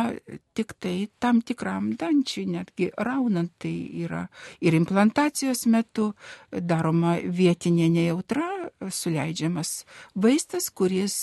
tik 0.53 0.75
tai 0.83 1.09
tam 1.21 1.41
tikram 1.41 1.95
dančiui, 1.97 2.45
netgi 2.53 2.91
raunant 2.99 3.55
tai 3.63 3.73
yra 4.05 4.27
ir 4.61 4.77
implantacijos 4.77 5.65
metu 5.73 6.11
daroma 6.53 7.17
vietinė 7.23 7.89
nejautra, 7.95 8.49
suleidžiamas 8.93 9.87
vaistas, 10.15 10.69
kuris 10.69 11.17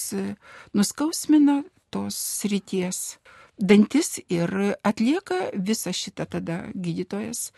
nuskausmina 0.73 1.61
tos 1.93 2.17
srities 2.41 3.19
dantis 3.57 4.19
ir 4.29 4.75
atlieka 4.83 5.49
visą 5.55 5.93
šitą 5.95 6.27
tada 6.29 6.59
gydytojas 6.75 7.51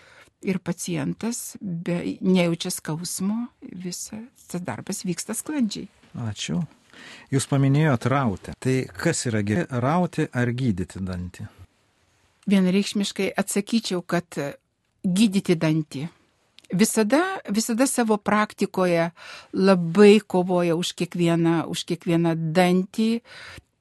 ir 0.46 0.60
pacientas 0.60 1.58
be 1.62 2.18
nejaučia 2.22 2.72
skausmo, 2.72 3.48
visas 3.62 4.48
tas 4.52 4.62
darbas 4.62 5.04
vyksta 5.06 5.36
sklandžiai. 5.36 5.90
Ačiū. 6.28 6.62
Jūs 7.30 7.46
paminėjote 7.50 8.10
rautę. 8.10 8.54
Tai 8.60 8.76
kas 8.98 9.26
yra 9.30 9.44
geriau, 9.46 9.82
rauti 9.84 10.28
ar 10.34 10.50
gydyti 10.50 11.02
dantį? 11.04 11.48
Vienareikšmiškai 12.48 13.34
atsakyčiau, 13.38 14.02
kad 14.02 14.38
gydyti 15.04 15.58
dantį. 15.60 16.08
Visada, 16.74 17.22
visada 17.48 17.86
savo 17.88 18.18
praktikoje 18.20 19.12
labai 19.56 20.18
kovoja 20.20 20.76
už 20.76 20.96
kiekvieną, 21.00 21.68
už 21.72 21.86
kiekvieną 21.88 22.34
dantį, 22.56 23.22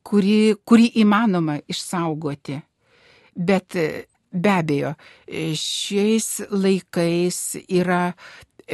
kurį, 0.06 0.56
kurį 0.64 0.90
įmanoma 1.02 1.58
išsaugoti. 1.68 2.60
Bet 3.36 3.76
be 3.76 4.52
abejo, 4.52 4.92
šiais 5.60 6.28
laikais 6.50 7.40
yra 7.66 8.02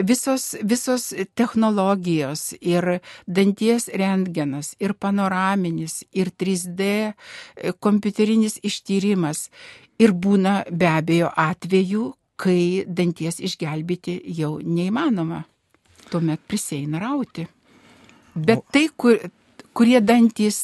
visos, 0.01 0.57
visos 0.62 1.12
technologijos 1.35 2.53
ir 2.61 3.01
danties 3.27 3.88
rentgenas, 3.88 4.75
ir 4.81 4.95
panoraminis, 4.95 6.03
ir 6.12 6.33
3D 6.33 6.83
e, 6.83 7.73
kompiuterinis 7.79 8.59
ištyrimas. 8.62 9.49
Ir 10.01 10.14
būna 10.16 10.62
be 10.71 10.88
abejo 10.88 11.31
atvejų, 11.37 12.12
kai 12.40 12.85
danties 12.88 13.38
išgelbėti 13.45 14.16
jau 14.38 14.57
neįmanoma. 14.59 15.45
Tuomet 16.11 16.40
prisieina 16.49 16.99
rauti. 16.99 17.47
Bet 18.35 18.64
tai, 18.73 18.88
kur, 18.97 19.21
kurie 19.74 20.00
dantys 20.04 20.58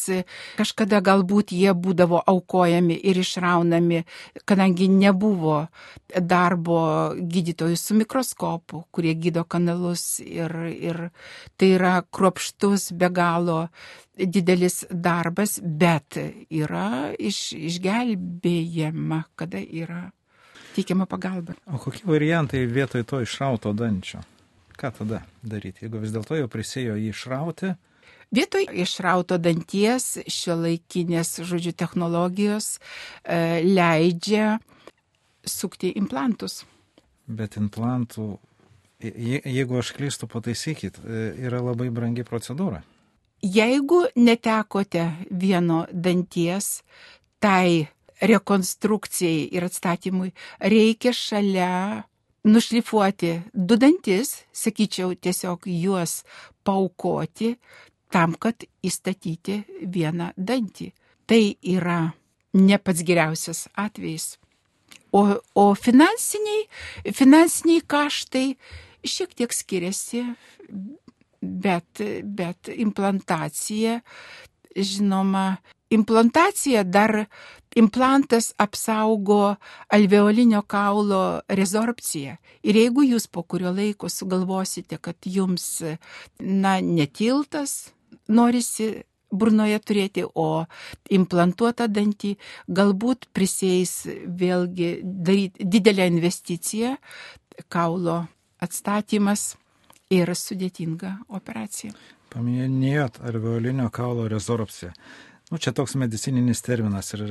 kažkada 0.59 1.01
galbūt 1.05 1.53
jie 1.57 1.73
būdavo 1.75 2.21
aukojami 2.33 2.97
ir 3.11 3.21
išraunami, 3.23 4.03
kadangi 4.49 4.88
nebuvo 4.92 5.61
darbo 6.09 6.81
gydytojų 7.18 7.79
su 7.79 7.97
mikroskopu, 7.99 8.85
kurie 8.92 9.14
gydo 9.14 9.44
kanalus 9.44 10.21
ir, 10.25 10.55
ir 10.73 11.09
tai 11.57 11.73
yra 11.79 11.94
kropštus 12.11 12.92
be 12.92 13.11
galo 13.12 13.66
didelis 14.18 14.85
darbas, 14.90 15.59
bet 15.62 16.18
yra 16.51 17.12
iš, 17.18 17.53
išgelbėjama, 17.55 19.23
kada 19.38 19.61
yra 19.62 20.09
teikiama 20.75 21.07
pagalba. 21.11 21.55
O 21.66 21.79
kokie 21.83 22.07
variantai 22.07 22.64
vietoj 22.66 23.07
to 23.07 23.23
išrauto 23.23 23.73
dančio? 23.73 24.23
Ką 24.79 24.92
tada 24.94 25.25
daryti, 25.42 25.87
jeigu 25.87 26.03
vis 26.03 26.14
dėlto 26.14 26.38
jau 26.38 26.51
prisėjo 26.51 26.99
jį 26.99 27.11
išrauti? 27.11 27.75
Vietoj 28.31 28.67
išrauto 28.77 29.38
danties 29.41 30.19
šio 30.29 30.59
laikinės, 30.61 31.38
žodžiu, 31.49 31.73
technologijos 31.73 32.77
e, 32.77 33.62
leidžia 33.64 34.59
sukti 35.49 35.95
implantus. 35.97 36.61
Bet 37.25 37.57
implantų, 37.57 38.35
jeigu 39.01 39.81
aš 39.81 39.95
klystu, 39.97 40.29
pataisykit, 40.29 41.01
e, 41.01 41.25
yra 41.49 41.62
labai 41.64 41.88
brangi 41.95 42.27
procedūra. 42.29 42.83
Jeigu 43.41 44.03
netekote 44.19 45.07
vieno 45.31 45.87
danties, 45.93 46.83
tai 47.41 47.87
rekonstrukcijai 48.21 49.45
ir 49.55 49.69
atstatymui 49.69 50.33
reikia 50.61 51.12
šalia 51.14 52.05
nušlifuoti 52.49 53.35
du 53.55 53.77
dantis, 53.81 54.43
sakyčiau, 54.53 55.14
tiesiog 55.14 55.69
juos 55.71 56.23
paukoti, 56.67 57.55
tam, 58.12 58.35
kad 58.40 58.64
įstatyti 58.85 59.62
vieną 59.83 60.33
dantį. 60.37 60.92
Tai 61.29 61.42
yra 61.62 62.01
ne 62.57 62.79
pats 62.81 63.05
geriausias 63.05 63.66
atvejis. 63.77 64.37
O, 65.12 65.23
o 65.55 65.64
finansiniai, 65.77 66.66
finansiniai 67.16 67.85
kaštai 67.88 68.47
šiek 69.09 69.33
tiek 69.37 69.55
skiriasi, 69.55 70.25
bet, 71.40 72.03
bet 72.25 72.71
implantacija, 72.75 74.01
žinoma, 74.77 75.59
implantacija 75.90 76.85
dar 76.85 77.25
implantas 77.77 78.53
apsaugo 78.59 79.57
alveolinio 79.88 80.62
kaulo 80.66 81.40
rezorpciją. 81.49 82.37
Ir 82.64 82.81
jeigu 82.83 83.05
jūs 83.07 83.29
po 83.31 83.44
kurio 83.44 83.73
laiko 83.73 84.11
sugalvosite, 84.12 84.99
kad 85.01 85.16
jums, 85.25 85.68
na, 86.40 86.79
netiltas, 86.83 87.92
norisi 88.29 88.90
burnoje 89.31 89.79
turėti, 89.85 90.25
o 90.25 90.64
implantuotą 91.12 91.88
dantį 91.92 92.35
galbūt 92.68 93.29
prisėis 93.37 94.07
vėlgi 94.25 94.99
daryti 95.05 95.66
didelę 95.77 96.09
investiciją, 96.14 96.97
kaulo 97.68 98.23
atstatymas 98.64 99.55
ir 100.14 100.33
sudėtinga 100.33 101.18
operacija. 101.37 101.92
Paminėjot 102.33 103.21
alveolinio 103.25 103.88
kaulo 103.92 104.27
rezorpciją. 104.29 104.92
Nu, 105.49 105.57
čia 105.57 105.73
toks 105.73 105.94
medicininis 105.97 106.61
terminas 106.64 107.14
ir 107.16 107.25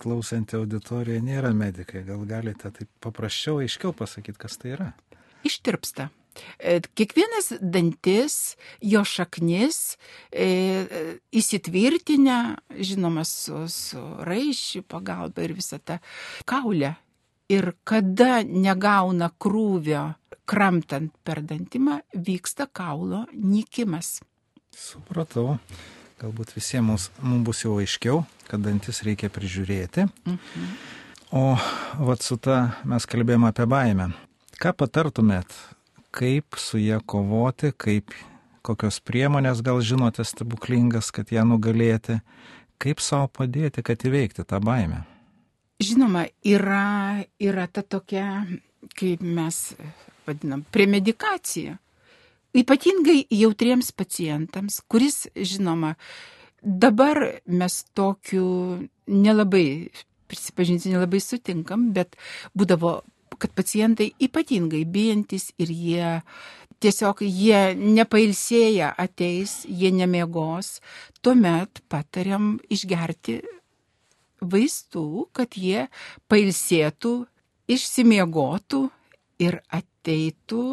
klausantį 0.00 0.58
auditoriją 0.60 1.20
nėra 1.24 1.52
medikai. 1.56 2.02
Gal 2.04 2.24
galite 2.28 2.72
taip 2.76 2.88
paprasčiau, 3.04 3.60
aiškiau 3.64 3.92
pasakyti, 3.96 4.40
kas 4.40 4.56
tai 4.60 4.74
yra? 4.76 4.88
Ištirpsta. 5.48 6.10
E, 6.58 6.78
kiekvienas 6.96 7.52
dantis, 7.60 8.56
jo 8.82 9.02
šaknis 9.06 9.96
e, 10.30 10.48
įsitvirtinę, 11.36 12.40
žinoma, 12.78 13.24
su, 13.28 13.66
su 13.70 14.02
raišių 14.26 14.84
pagalba 14.90 15.46
ir 15.46 15.56
visą 15.58 15.80
tą 15.82 16.00
kaulę. 16.48 16.94
Ir 17.50 17.72
kada 17.84 18.44
negauna 18.46 19.32
krūvio 19.42 20.04
kramtant 20.50 21.14
per 21.26 21.42
dantimą, 21.46 22.00
vyksta 22.14 22.68
kaulo 22.70 23.24
nykimas. 23.34 24.20
Supratau 24.70 25.56
galbūt 26.20 26.54
visiems 26.54 26.86
mums, 26.86 27.08
mums 27.22 27.44
bus 27.46 27.64
jau 27.64 27.76
aiškiau, 27.80 28.22
kad 28.48 28.62
dantis 28.64 29.02
reikia 29.06 29.30
prižiūrėti. 29.32 30.06
Mhm. 30.28 30.72
O 31.30 31.54
vat 32.08 32.24
su 32.26 32.36
ta 32.42 32.80
mes 32.90 33.06
kalbėjome 33.06 33.52
apie 33.52 33.66
baimę. 33.70 34.08
Ką 34.60 34.72
patartumėt, 34.76 35.54
kaip 36.14 36.58
su 36.58 36.80
ją 36.80 37.00
kovoti, 37.06 37.72
kaip, 37.76 38.14
kokios 38.66 39.00
priemonės 39.04 39.62
gal 39.64 39.80
žinote 39.84 40.24
stebuklingas, 40.26 41.10
kad 41.14 41.32
ją 41.32 41.46
nugalėti, 41.48 42.20
kaip 42.80 43.02
savo 43.04 43.30
padėti, 43.40 43.84
kad 43.86 44.02
įveikti 44.06 44.44
tą 44.44 44.60
baimę? 44.64 45.04
Žinoma, 45.80 46.26
yra, 46.44 47.22
yra 47.40 47.64
ta 47.72 47.82
tokia, 47.82 48.44
kaip 48.98 49.22
mes 49.24 49.62
vadinam, 50.26 50.66
premedikacija 50.72 51.78
ypatingai 52.56 53.24
jautriems 53.30 53.92
pacientams, 53.94 54.80
kuris, 54.90 55.24
žinoma, 55.36 55.94
dabar 56.62 57.20
mes 57.46 57.80
tokiu 57.94 58.88
nelabai, 59.06 59.90
prisipažinti, 60.30 60.92
nelabai 60.94 61.20
sutinkam, 61.22 61.90
bet 61.94 62.18
būdavo, 62.54 63.00
kad 63.40 63.54
pacientai 63.56 64.10
ypatingai 64.22 64.84
bijantis 64.84 65.50
ir 65.60 65.72
jie 65.72 66.10
tiesiog 66.80 67.20
jie 67.26 67.74
nepailsėję 67.76 68.94
ateis, 69.04 69.64
jie 69.68 69.90
nemiegos, 69.92 70.78
tuomet 71.20 71.82
patariam 71.92 72.54
išgerti 72.72 73.40
vaistų, 74.40 75.28
kad 75.36 75.56
jie 75.60 75.86
pailsėtų, 76.32 77.14
išsimiegotų 77.70 78.86
ir 79.44 79.60
ateitų 79.68 80.64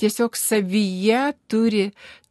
tiesiog 0.00 0.36
savyje 0.36 1.22
turi, 1.48 1.86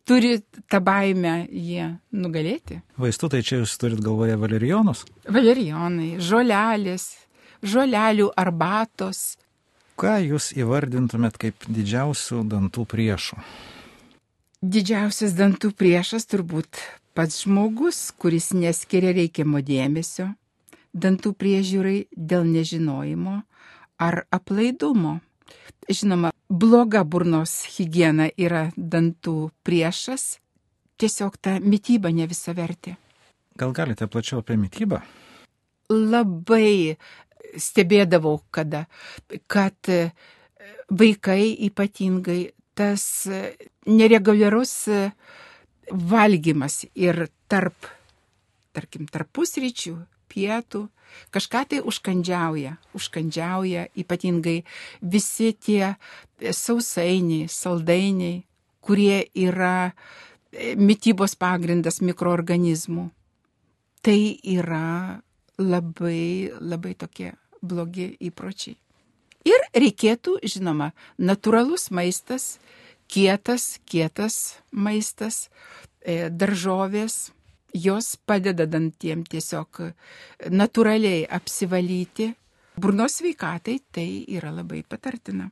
turi 0.06 0.36
tą 0.70 0.82
baimę 0.86 1.48
jie 1.50 1.88
nugalėti. 2.14 2.84
Vaistų 3.02 3.32
tai 3.34 3.42
čia 3.46 3.64
jūs 3.64 3.74
turit 3.82 4.02
galvoje 4.06 4.38
valerijonus? 4.38 5.04
Valerijonai, 5.26 6.12
žolelės, 6.22 7.10
žolelių 7.64 8.32
arbatos. 8.38 9.38
Ką 10.00 10.16
jūs 10.24 10.54
įvardintumėt 10.56 11.38
kaip 11.42 11.68
didžiausių 11.68 12.44
dantų 12.48 12.86
priešų? 12.88 13.40
Didžiausias 14.60 15.36
dantų 15.36 15.72
priešas 15.76 16.28
turbūt 16.28 16.80
pats 17.16 17.44
žmogus, 17.44 18.10
kuris 18.20 18.52
neskiria 18.56 19.12
reikiamo 19.16 19.64
dėmesio 19.64 20.34
dantų 20.94 21.34
priežiūrai 21.38 22.08
dėl 22.16 22.48
nežinojimo 22.50 23.42
ar 24.00 24.24
aplaidumo. 24.32 25.20
Žinoma, 25.90 26.32
bloga 26.50 27.04
burnos 27.04 27.64
higiena 27.76 28.30
yra 28.38 28.70
dantų 28.78 29.50
priešas, 29.66 30.38
tiesiog 31.02 31.38
ta 31.42 31.58
mytyba 31.60 32.12
ne 32.14 32.28
visa 32.30 32.54
vertė. 32.54 32.98
Gal 33.58 33.74
galite 33.74 34.08
plačiau 34.08 34.44
apie 34.44 34.58
mytybą? 34.60 35.02
Labai 35.90 36.98
stebėdavau, 37.58 38.42
kada, 38.52 38.86
kad 39.48 39.90
vaikai 40.90 41.56
ypatingai 41.70 42.42
tas 42.78 43.04
nereguliarus 43.90 44.76
valgymas 45.92 46.86
ir 46.96 47.28
tarp, 47.50 47.90
tarkim, 48.76 49.08
tarp 49.10 49.32
pusryčių 49.36 49.96
pietų, 50.30 50.86
kažką 51.34 51.64
tai 51.72 51.80
užkandžiauja, 51.82 52.76
užkandžiauja 52.98 53.88
ypatingai 53.98 54.60
visi 55.02 55.54
tie 55.54 55.96
sausainiai, 56.40 57.50
saldainiai, 57.50 58.44
kurie 58.86 59.24
yra 59.36 59.90
e, 59.90 60.76
mytybos 60.78 61.36
pagrindas 61.40 62.00
mikroorganizmų. 62.06 63.10
Tai 64.06 64.22
yra 64.48 65.20
labai, 65.60 66.52
labai 66.60 66.96
tokie 66.98 67.34
blogi 67.62 68.14
įpročiai. 68.30 68.78
Ir 69.48 69.64
reikėtų, 69.76 70.40
žinoma, 70.44 70.92
natūralus 71.20 71.90
maistas, 71.96 72.58
kietas, 73.08 73.80
kietas 73.88 74.60
maistas, 74.72 75.48
e, 76.02 76.30
daržovės, 76.30 77.32
jos 77.74 78.16
padeda 78.26 78.66
dantiem 78.66 79.24
tiesiog 79.24 79.94
natūraliai 80.50 81.26
apsivalyti. 81.30 82.34
Burnos 82.80 83.20
sveikatai 83.20 83.80
tai 83.92 84.10
yra 84.28 84.52
labai 84.56 84.84
patartina. 84.88 85.50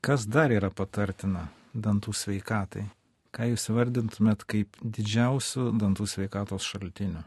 Kas 0.00 0.26
dar 0.26 0.52
yra 0.52 0.70
patartina 0.70 1.48
dantų 1.74 2.12
sveikatai? 2.14 2.84
Ką 3.32 3.50
jūs 3.52 3.68
vardintumėt 3.70 4.44
kaip 4.48 4.78
didžiausių 4.82 5.72
dantų 5.78 6.06
sveikatos 6.08 6.64
šaltinių? 6.64 7.22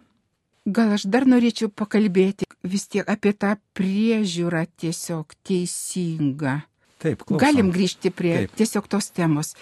Gal 0.65 0.93
aš 0.93 1.08
dar 1.10 1.26
norėčiau 1.26 1.71
pakalbėti 1.74 2.45
vis 2.62 2.86
tiek 2.86 3.08
apie 3.10 3.34
tą 3.34 3.56
priežiūrą 3.74 4.67
tiesiog 4.78 5.34
teisingą. 5.41 6.60
Taip, 7.02 7.24
klausom. 7.26 7.41
Galim 7.41 7.71
grįžti 7.74 8.12
prie 8.13 8.36
Taip. 8.43 8.56
tiesiog 8.60 8.86
tos 8.88 9.10
temos. 9.10 9.56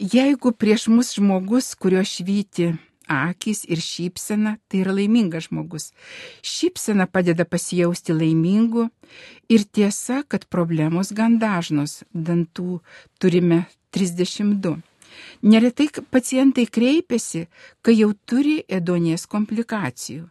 Jeigu 0.00 0.54
prieš 0.56 0.86
mus 0.88 1.12
žmogus, 1.18 1.74
kurio 1.76 2.00
švyti 2.00 2.72
akis 3.08 3.64
ir 3.68 3.80
šypsena 3.80 4.56
tai 4.68 4.82
yra 4.84 4.94
laimingas 4.96 5.48
žmogus. 5.48 5.90
Šypsena 6.40 7.04
padeda 7.12 7.44
pasijausti 7.44 8.16
laimingu 8.16 8.88
ir 9.48 9.64
tiesa, 9.64 10.22
kad 10.28 10.48
problemos 10.48 11.12
gan 11.12 11.38
dažnos, 11.40 12.04
dantų 12.12 12.80
turime 13.20 13.66
32. 13.92 14.78
Neretai 15.42 15.88
pacientai 16.10 16.66
kreipiasi, 16.66 17.46
kai 17.82 17.96
jau 18.00 18.12
turi 18.28 18.60
edonės 18.68 19.26
komplikacijų. 19.26 20.28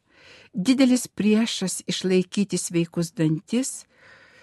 Didelis 0.57 1.07
priešas 1.07 1.83
išlaikyti 1.87 2.57
sveikus 2.57 3.11
dantis 3.13 3.85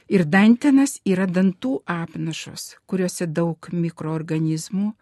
ir 0.07 0.23
dantenas 0.31 1.01
yra 1.03 1.25
dantų 1.27 1.81
apnašos, 1.91 2.77
kuriuose 2.87 3.27
daug 3.27 3.67
mikroorganizmų, 3.73 4.93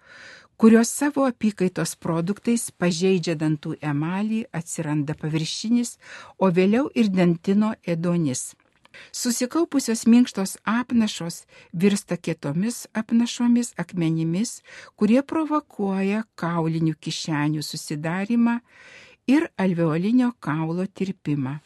kurios 0.56 0.88
savo 0.88 1.26
apykaitos 1.28 1.92
produktais 2.00 2.64
pažeidžia 2.72 3.34
dantų 3.36 3.74
emalį, 3.90 4.46
atsiranda 4.56 5.12
paviršinis, 5.20 5.98
o 6.40 6.48
vėliau 6.48 6.88
ir 6.96 7.12
dantino 7.12 7.74
ėdonis. 7.84 8.54
Susikaupusios 9.12 10.06
minkštos 10.08 10.56
apnašos 10.64 11.42
virsta 11.76 12.16
kietomis 12.16 12.86
apnašomis 12.96 13.74
akmenimis, 13.76 14.62
kurie 14.96 15.20
provokuoja 15.20 16.24
kaulinių 16.40 16.96
kišenių 16.96 17.60
susidarimą 17.60 18.62
ir 19.32 19.48
alveolinio 19.64 20.32
kaulo 20.40 20.86
tirpimą. 20.86 21.58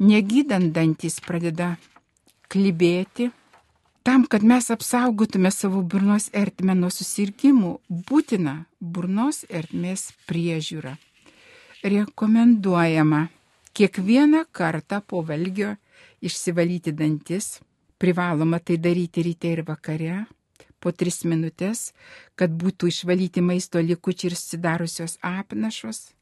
Negydant 0.00 0.72
dantis 0.76 1.18
pradeda 1.24 1.74
klibėti, 2.52 3.30
Tam, 4.06 4.22
kad 4.24 4.42
mes 4.42 4.70
apsaugotume 4.70 5.50
savo 5.50 5.80
burnos 5.82 6.28
ertmę 6.40 6.76
nuo 6.78 6.92
susirgymų, 6.94 7.72
būtina 8.06 8.52
burnos 8.78 9.40
ertmės 9.50 10.04
priežiūra. 10.30 10.92
Rekomenduojama 11.82 13.24
kiekvieną 13.74 14.44
kartą 14.54 15.00
po 15.02 15.24
valgio 15.26 15.72
išsivalyti 16.22 16.94
dantis, 16.94 17.58
privaloma 17.98 18.62
tai 18.62 18.78
daryti 18.78 19.26
ryte 19.26 19.50
ir 19.56 19.64
vakare, 19.66 20.22
po 20.78 20.94
tris 20.94 21.24
minutės, 21.26 21.90
kad 22.38 22.54
būtų 22.54 22.92
išvalyti 22.94 23.42
maisto 23.42 23.82
likučiai 23.82 24.30
ir 24.30 24.38
susidarusios 24.38 25.18
apnašos. 25.34 26.12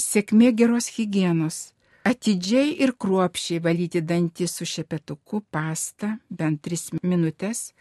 Sėkmė 0.00 0.52
geros 0.52 0.90
hygienos 0.98 1.62
Atidžiai 2.06 2.76
ir 2.84 2.92
kruopšiai 3.02 3.58
valyti 3.64 3.98
dantį 3.98 4.46
su 4.46 4.66
šepetuku 4.68 5.40
pasta 5.50 6.12
bent 6.30 6.60
3 6.62 7.00
minutės, 7.02 7.72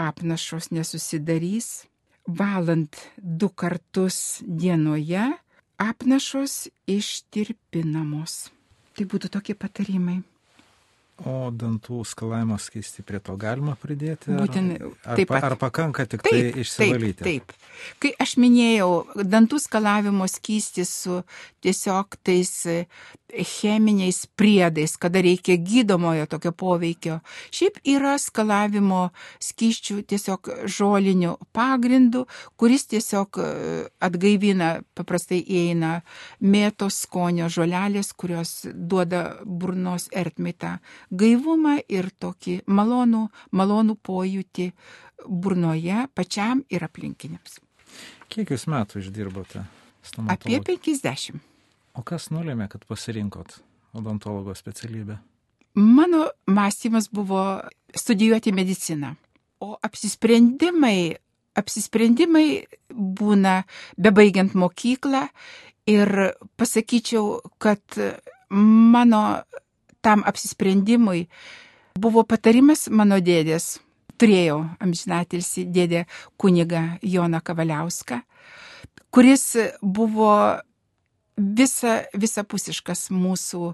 apnašos 0.00 0.70
nesusidarys. 0.72 1.84
Valant 2.38 2.96
du 3.20 3.50
kartus 3.52 4.40
dienoje 4.62 5.26
apnašos 5.76 6.54
ištirpinamos. 6.88 8.38
Tai 8.96 9.04
būtų 9.12 9.30
tokie 9.36 9.54
patarimai. 9.54 10.22
O 11.24 11.48
dantų 11.48 12.02
skalavimo 12.04 12.58
skystį 12.60 13.02
prie 13.08 13.18
to 13.24 13.38
galima 13.40 13.72
pridėti? 13.80 14.34
Ar, 14.34 14.42
Būtent 14.42 14.74
ar, 14.84 15.16
taip 15.16 15.28
pa- 15.30 15.38
pat. 15.40 15.44
ar 15.48 15.54
pakanka 15.56 16.04
tik 16.04 16.20
Taip, 16.26 16.52
tai 16.52 16.60
išsivalyti? 16.60 17.24
Taip, 17.24 17.46
taip. 17.54 17.54
Kai 18.04 18.10
aš 18.20 18.34
minėjau, 18.36 18.90
dantų 19.24 19.56
skalavimo 19.64 20.28
skystis 20.28 20.92
su 20.92 21.22
tiesiog 21.64 22.18
tais 22.22 22.52
cheminiais 23.34 24.26
priedais, 24.36 24.96
kada 24.96 25.20
reikia 25.22 25.56
gydomojo 25.56 26.26
tokio 26.30 26.52
poveikio. 26.52 27.18
Šiaip 27.50 27.80
yra 27.88 28.16
skalavimo 28.22 29.10
skyščių 29.42 29.96
tiesiog 30.10 30.50
žolinių 30.70 31.34
pagrindų, 31.56 32.24
kuris 32.56 32.86
tiesiog 32.92 33.40
e, 33.42 33.48
atgaivina, 34.06 34.70
paprastai 34.94 35.40
įeina 35.42 36.00
mėtos 36.40 37.02
skonio 37.06 37.50
žolelės, 37.52 38.12
kurios 38.14 38.60
duoda 38.74 39.40
burnos 39.44 40.08
ertmitą 40.14 40.76
gaivumą 41.10 41.80
ir 41.88 42.12
tokį 42.20 42.60
malonų, 42.66 43.26
malonų 43.50 43.98
pojūtį 44.06 44.70
burnoje 45.26 46.06
pačiam 46.14 46.62
ir 46.70 46.86
aplinkiniams. 46.86 47.60
Kiek 48.30 48.50
jūs 48.50 48.66
metų 48.70 49.02
išdirbote 49.02 49.62
Apie 49.62 50.08
stomatologu? 50.08 50.64
50. 50.86 51.55
O 51.96 52.04
kas 52.04 52.28
nulėmė, 52.28 52.68
kad 52.68 52.84
pasirinkot 52.88 53.58
odontologo 53.96 54.54
specialybę? 54.54 55.16
Mano 55.76 56.26
mąstymas 56.46 57.08
buvo 57.12 57.60
studijuoti 57.96 58.52
mediciną, 58.52 59.14
o 59.60 59.76
apsisprendimai, 59.82 61.16
apsisprendimai 61.56 62.66
būna 62.92 63.62
bebaigiant 63.96 64.54
mokyklą 64.56 65.26
ir 65.88 66.12
pasakyčiau, 66.56 67.40
kad 67.58 67.80
mano 68.50 69.22
tam 70.04 70.24
apsisprendimui 70.26 71.26
buvo 71.96 72.24
patarimas 72.28 72.88
mano 72.92 73.20
dėdės. 73.20 73.80
Turėjau 74.16 74.62
amžinatilsi 74.80 75.66
dėdė 75.68 76.06
kuniga 76.40 76.96
Joną 77.04 77.42
Kavaliauską, 77.44 78.22
kuris 79.12 79.44
buvo 79.82 80.30
visa, 81.36 82.00
visapusiškas 82.16 83.08
mūsų 83.14 83.72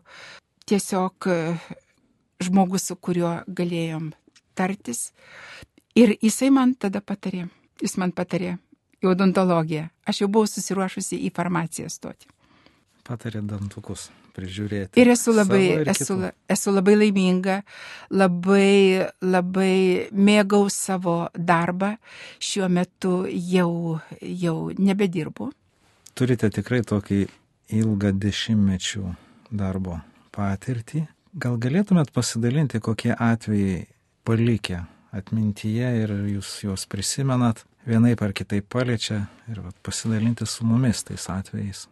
tiesiog 0.68 1.28
e, 1.30 1.38
žmogus, 2.42 2.88
su 2.90 2.96
kuriuo 2.96 3.40
galėjom 3.48 4.12
tartis. 4.58 5.10
Ir 5.98 6.16
jisai 6.22 6.50
man 6.54 6.74
tada 6.74 7.02
patarė, 7.04 7.46
jis 7.82 7.98
man 8.00 8.14
patarė 8.16 8.56
į 9.02 9.12
odontologiją. 9.12 9.88
Aš 10.08 10.24
jau 10.24 10.30
buvau 10.32 10.48
susiruošusi 10.50 11.20
į 11.26 11.32
farmaciją 11.34 11.90
stoti. 11.92 12.30
Patarė 13.02 13.42
dantukus 13.42 14.10
prižiūrėti. 14.32 14.96
Ir 15.00 15.10
esu 15.12 15.34
labai, 15.34 15.62
ir 15.82 15.90
esu, 15.90 16.14
kitų. 16.14 16.30
esu 16.54 16.72
labai 16.72 16.94
laiminga, 16.96 17.58
labai, 18.14 19.08
labai 19.20 19.74
mėgau 20.14 20.68
savo 20.72 21.16
darbą. 21.34 21.96
Šiuo 22.42 22.70
metu 22.72 23.16
jau, 23.28 23.98
jau 24.22 24.56
nebedirbu. 24.78 25.50
Turite 26.16 26.50
tikrai 26.52 26.82
tokį 26.86 27.24
ilgą 27.72 28.12
dešimtmečių 28.20 29.04
darbo 29.50 29.98
patirtį. 30.34 31.06
Gal 31.32 31.56
galėtumėt 31.60 32.12
pasidalinti, 32.12 32.80
kokie 32.84 33.14
atvejai 33.16 33.86
palikę 34.28 34.82
atmintyje 35.12 35.88
ir 36.02 36.12
jūs 36.34 36.50
juos 36.64 36.84
prisimenat, 36.88 37.64
vienaip 37.88 38.20
ar 38.24 38.34
kitaip 38.36 38.68
paliečia 38.72 39.24
ir 39.50 39.62
vat, 39.64 39.76
pasidalinti 39.84 40.46
su 40.48 40.66
mumis 40.68 41.04
tais 41.04 41.28
atvejais. 41.28 41.88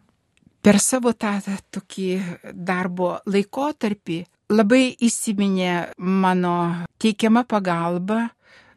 per 0.63 0.79
savo 0.79 1.13
tą 1.13 1.41
tokį 1.73 2.09
darbo 2.53 3.19
laikotarpį 3.25 4.19
labai 4.53 4.95
įsiminė 5.01 5.95
mano 5.97 6.85
teikiama 7.01 7.45
pagalba 7.49 8.29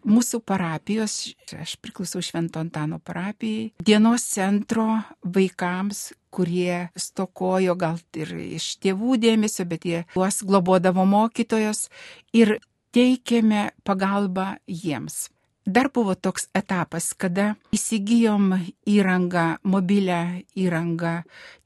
mūsų 0.07 0.41
parapijos, 0.45 1.33
aš 1.55 1.75
priklausau 1.81 2.21
Švento 2.23 2.61
Antano 2.61 2.99
parapijai, 3.03 3.71
dienos 3.79 4.25
centro 4.27 4.87
vaikams, 5.23 6.11
kurie 6.33 6.89
stokojo 6.97 7.75
gal 7.77 7.99
ir 8.17 8.33
iš 8.57 8.77
tėvų 8.83 9.19
dėmesio, 9.21 9.67
bet 9.69 9.85
jie 9.85 10.03
juos 10.15 10.41
globodavo 10.45 11.05
mokytojos 11.05 11.87
ir 12.33 12.57
teikėme 12.93 13.71
pagalbą 13.85 14.57
jiems. 14.67 15.29
Dar 15.65 15.87
buvo 15.95 16.11
toks 16.15 16.49
etapas, 16.51 17.13
kada 17.15 17.53
įsigijom 17.71 18.49
įrangą, 18.89 19.45
mobilę 19.63 20.43
įrangą, 20.59 21.21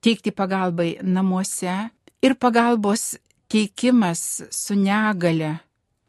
teikti 0.06 0.30
pagalbai 0.30 1.00
namuose 1.02 1.90
ir 2.22 2.36
pagalbos 2.38 3.16
teikimas 3.50 4.44
su 4.54 4.78
negale 4.78 5.56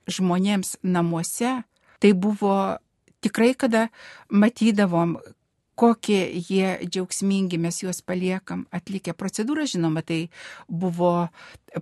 žmonėms 0.08 0.76
namuose, 0.82 1.62
tai 1.98 2.12
buvo 2.14 2.78
tikrai, 3.24 3.52
kada 3.58 3.88
matydavom, 4.30 5.16
kokie 5.78 6.24
jie 6.48 6.72
džiaugsmingi, 6.82 7.58
mes 7.62 7.82
juos 7.84 8.00
paliekam 8.02 8.64
atlikę 8.74 9.14
procedūrą, 9.14 9.66
žinoma, 9.70 10.02
tai 10.02 10.24
buvo 10.66 11.28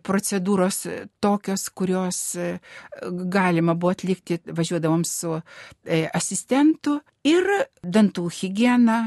procedūros 0.05 0.83
tokios, 1.24 1.68
kurios 1.72 2.18
e, 2.37 2.48
galima 3.33 3.72
buvo 3.74 3.94
atlikti, 3.96 4.42
važiuodavom 4.52 5.05
su 5.09 5.38
e, 5.38 6.02
asistentu 6.12 6.98
ir 7.24 7.48
dantų 7.83 8.29
higiena, 8.40 8.98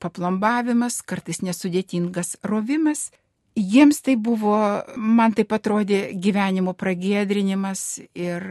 paplombavimas, 0.00 1.02
kartais 1.04 1.42
nesudėtingas 1.44 2.38
rovimas. 2.48 3.10
Jiems 3.58 3.98
tai 4.06 4.14
buvo, 4.16 4.54
man 4.96 5.34
taip 5.34 5.50
atrodė, 5.52 6.12
gyvenimo 6.14 6.72
pragėdrinimas 6.78 7.82
ir 8.14 8.46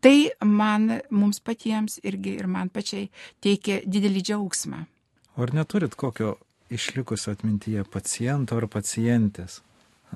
tai 0.00 0.30
man, 0.46 1.00
mums 1.10 1.42
patiems 1.42 1.98
irgi 2.06 2.36
ir 2.38 2.46
man 2.46 2.70
pačiai 2.70 3.08
teikė 3.42 3.80
didelį 3.84 4.22
džiaugsmą. 4.30 4.84
Ar 5.36 5.52
neturit 5.52 5.98
kokio 5.98 6.36
išlikusio 6.70 7.34
atmintyje 7.34 7.84
paciento 7.90 8.56
ar 8.56 8.68
pacientės 8.70 9.60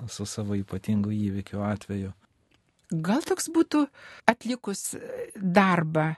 su 0.09 0.27
savo 0.27 0.55
ypatingu 0.57 1.11
įvykiu 1.11 1.67
atveju? 1.67 2.15
Gal 2.91 3.23
toks 3.27 3.51
būtų 3.55 3.85
atlikus 4.31 4.97
darbą 5.35 6.15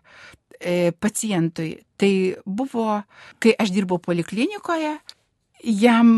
e, 0.60 0.92
pacientui. 0.92 1.74
Tai 2.00 2.12
buvo, 2.46 3.02
kai 3.42 3.52
aš 3.60 3.72
dirbau 3.74 3.98
poliklinikoje, 4.00 4.94
jam 5.82 6.16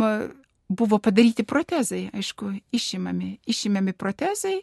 buvo 0.69 0.99
padaryti 0.99 1.45
protezai, 1.45 2.09
aišku, 2.15 2.53
išimami, 2.73 3.39
išimami 3.47 3.93
protezai. 3.93 4.61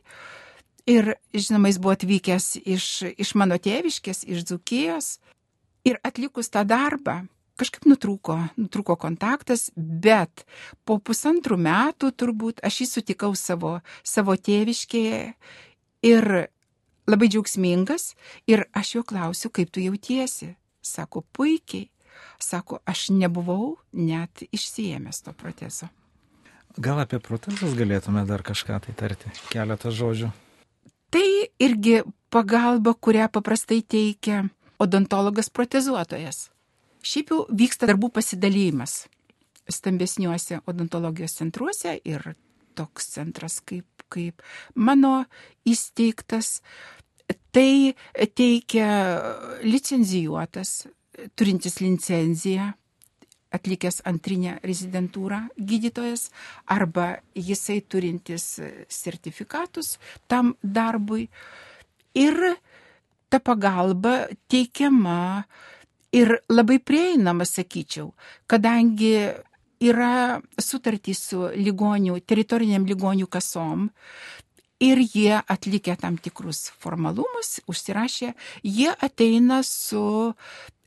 Ir, 0.89 1.13
žinoma, 1.33 1.69
jis 1.69 1.77
buvo 1.81 1.93
atvykęs 1.93 2.47
iš, 2.65 2.87
iš 3.21 3.35
mano 3.37 3.59
tėviškės, 3.61 4.23
iš 4.25 4.47
Dzukijos. 4.49 5.19
Ir 5.85 5.97
atlikus 6.05 6.49
tą 6.53 6.63
darbą, 6.65 7.21
kažkaip 7.61 7.85
nutrūko, 7.89 8.37
nutrūko 8.57 8.95
kontaktas, 9.01 9.69
bet 9.75 10.45
po 10.85 10.97
pusantrų 10.97 11.57
metų 11.61 12.11
turbūt 12.17 12.61
aš 12.65 12.81
jį 12.81 12.87
sutikau 12.89 13.31
savo, 13.37 13.79
savo 14.03 14.35
tėviškėje 14.37 15.21
ir 16.09 16.27
labai 17.09 17.29
džiaugsmingas 17.29 18.13
ir 18.49 18.65
aš 18.77 18.95
jo 18.97 19.05
klausiu, 19.05 19.53
kaip 19.53 19.71
tu 19.73 19.83
jautiesi. 19.83 20.55
Sako, 20.81 21.21
puikiai. 21.33 21.91
Sako, 22.41 22.79
aš 22.85 23.09
nebuvau 23.15 23.77
net 23.93 24.43
išsiemęs 24.51 25.23
to 25.25 25.33
protezo. 25.33 25.89
Gal 26.79 27.01
apie 27.03 27.19
protezus 27.19 27.75
galėtume 27.75 28.23
dar 28.27 28.43
kažką 28.47 28.79
tai 28.85 28.95
tarti? 28.95 29.31
Keletą 29.51 29.91
žodžių. 29.91 30.31
Tai 31.11 31.27
irgi 31.59 32.01
pagalba, 32.31 32.93
kurią 32.95 33.27
paprastai 33.27 33.81
teikia 33.83 34.45
odontologas 34.79 35.51
protezuotojas. 35.51 36.47
Šiaip 37.03 37.33
jau 37.33 37.41
vyksta 37.49 37.89
darbų 37.89 38.11
pasidalymas 38.15 39.01
stambesniuose 39.71 40.61
odontologijos 40.69 41.35
centruose 41.39 41.97
ir 42.05 42.33
toks 42.77 43.11
centras 43.15 43.59
kaip, 43.65 43.87
kaip 44.11 44.41
mano 44.75 45.25
įsteigtas. 45.67 46.59
Tai 47.51 47.93
teikia 48.35 48.87
licenzijuotas, 49.63 50.87
turintis 51.35 51.79
licenciją, 51.81 52.71
atlikęs 53.51 54.01
antrinę 54.07 54.59
rezidentūrą 54.63 55.41
gydytojas 55.59 56.29
arba 56.71 57.17
jisai 57.35 57.81
turintis 57.81 58.61
sertifikatus 58.87 59.97
tam 60.31 60.55
darbui. 60.63 61.27
Ir 62.15 62.37
ta 63.29 63.39
pagalba 63.39 64.27
teikiama 64.51 65.43
ir 66.11 66.35
labai 66.51 66.79
prieinama, 66.83 67.47
sakyčiau, 67.47 68.11
kadangi 68.47 69.15
yra 69.81 70.39
sutartys 70.59 71.23
su 71.31 71.47
ligonių, 71.55 72.19
teritoriniam 72.27 72.85
ligonių 72.85 73.27
kasom 73.31 73.87
ir 74.81 75.01
jie 75.05 75.37
atlikę 75.39 75.95
tam 76.01 76.17
tikrus 76.17 76.71
formalumus, 76.81 77.59
užsirašė, 77.69 78.33
jie 78.65 78.91
ateina 79.07 79.61
su 79.63 80.33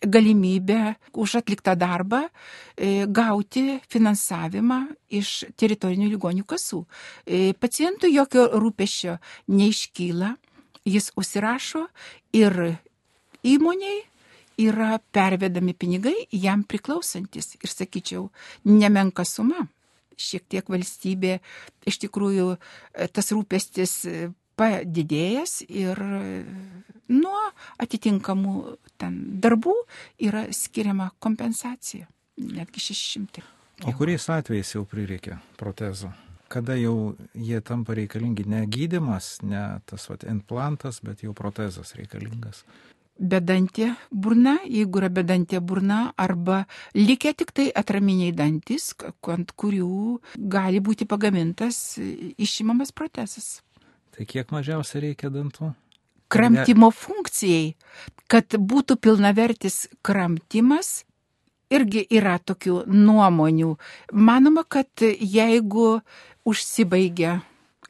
galimybę 0.05 0.95
už 1.13 1.37
atliktą 1.41 1.77
darbą 1.77 2.25
e, 2.27 3.07
gauti 3.07 3.81
finansavimą 3.89 4.81
iš 5.09 5.45
teritorinių 5.57 6.11
ligonių 6.13 6.45
kasų. 6.45 6.83
E, 7.25 7.53
pacientui 7.55 8.13
jokio 8.15 8.49
rūpešio 8.61 9.17
neiškyla, 9.49 10.35
jis 10.85 11.13
užsirašo 11.17 11.87
ir 12.37 12.77
įmoniai 13.45 14.03
yra 14.61 14.99
pervedami 15.13 15.75
pinigai 15.75 16.27
jam 16.31 16.63
priklausantis 16.65 17.57
ir, 17.63 17.71
sakyčiau, 17.71 18.29
nemenka 18.65 19.25
suma. 19.25 19.67
Šiek 20.21 20.45
tiek 20.49 20.69
valstybė, 20.71 21.39
iš 21.89 22.01
tikrųjų, 22.07 22.55
tas 23.15 23.33
rūpestis 23.35 23.95
padidėjęs 24.59 25.65
ir 25.67 26.01
nuo 27.11 27.41
atitinkamų 27.83 28.55
ten 29.01 29.19
darbų 29.43 29.75
yra 30.23 30.47
skiriama 30.55 31.11
kompensacija, 31.23 32.07
netgi 32.39 32.85
600. 32.89 33.43
O 33.83 33.93
kuriais 33.99 34.29
atvejais 34.31 34.71
jau 34.77 34.85
prireikia 34.87 35.41
protezo? 35.59 36.13
Kada 36.53 36.77
jau 36.79 37.17
jie 37.35 37.59
tampa 37.67 37.97
reikalingi 37.99 38.45
ne 38.47 38.61
gydimas, 38.71 39.41
ne 39.43 39.81
tas 39.91 40.05
vat, 40.07 40.23
implantas, 40.31 41.01
bet 41.03 41.25
jau 41.25 41.35
protezas 41.35 41.97
reikalingas? 41.99 42.63
Bedantė 43.19 43.93
burna, 44.11 44.57
jeigu 44.67 45.01
yra 45.01 45.11
bedantė 45.13 45.61
burna, 45.61 46.13
arba 46.19 46.65
likę 46.95 47.35
tik 47.39 47.53
tai 47.55 47.69
atraminiai 47.71 48.35
dantis, 48.35 48.93
ant 49.31 49.55
kurių 49.57 50.19
gali 50.37 50.83
būti 50.83 51.07
pagamintas 51.07 51.99
išimamas 52.01 52.93
protezas. 52.93 53.63
Tai 54.15 54.27
kiek 54.27 54.51
mažiausiai 54.55 55.09
reikia 55.09 55.31
dantų? 55.31 55.73
Kramtimo 56.35 56.91
funkcijai, 56.91 57.75
kad 58.31 58.57
būtų 58.59 58.97
pilnavertis 58.99 59.85
kramtimas, 60.03 61.05
irgi 61.71 62.05
yra 62.11 62.39
tokių 62.39 62.85
nuomonių. 62.91 63.75
Manoma, 64.13 64.65
kad 64.67 65.05
jeigu 65.05 66.01
užsibaigia, 66.47 67.39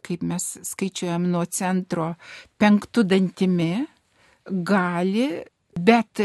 kaip 0.05 0.25
mes 0.27 0.59
skaičiuojam 0.69 1.29
nuo 1.33 1.45
centro, 1.49 2.15
penktų 2.61 3.07
dantimi, 3.09 3.87
gali, 4.51 5.29
bet 5.75 6.21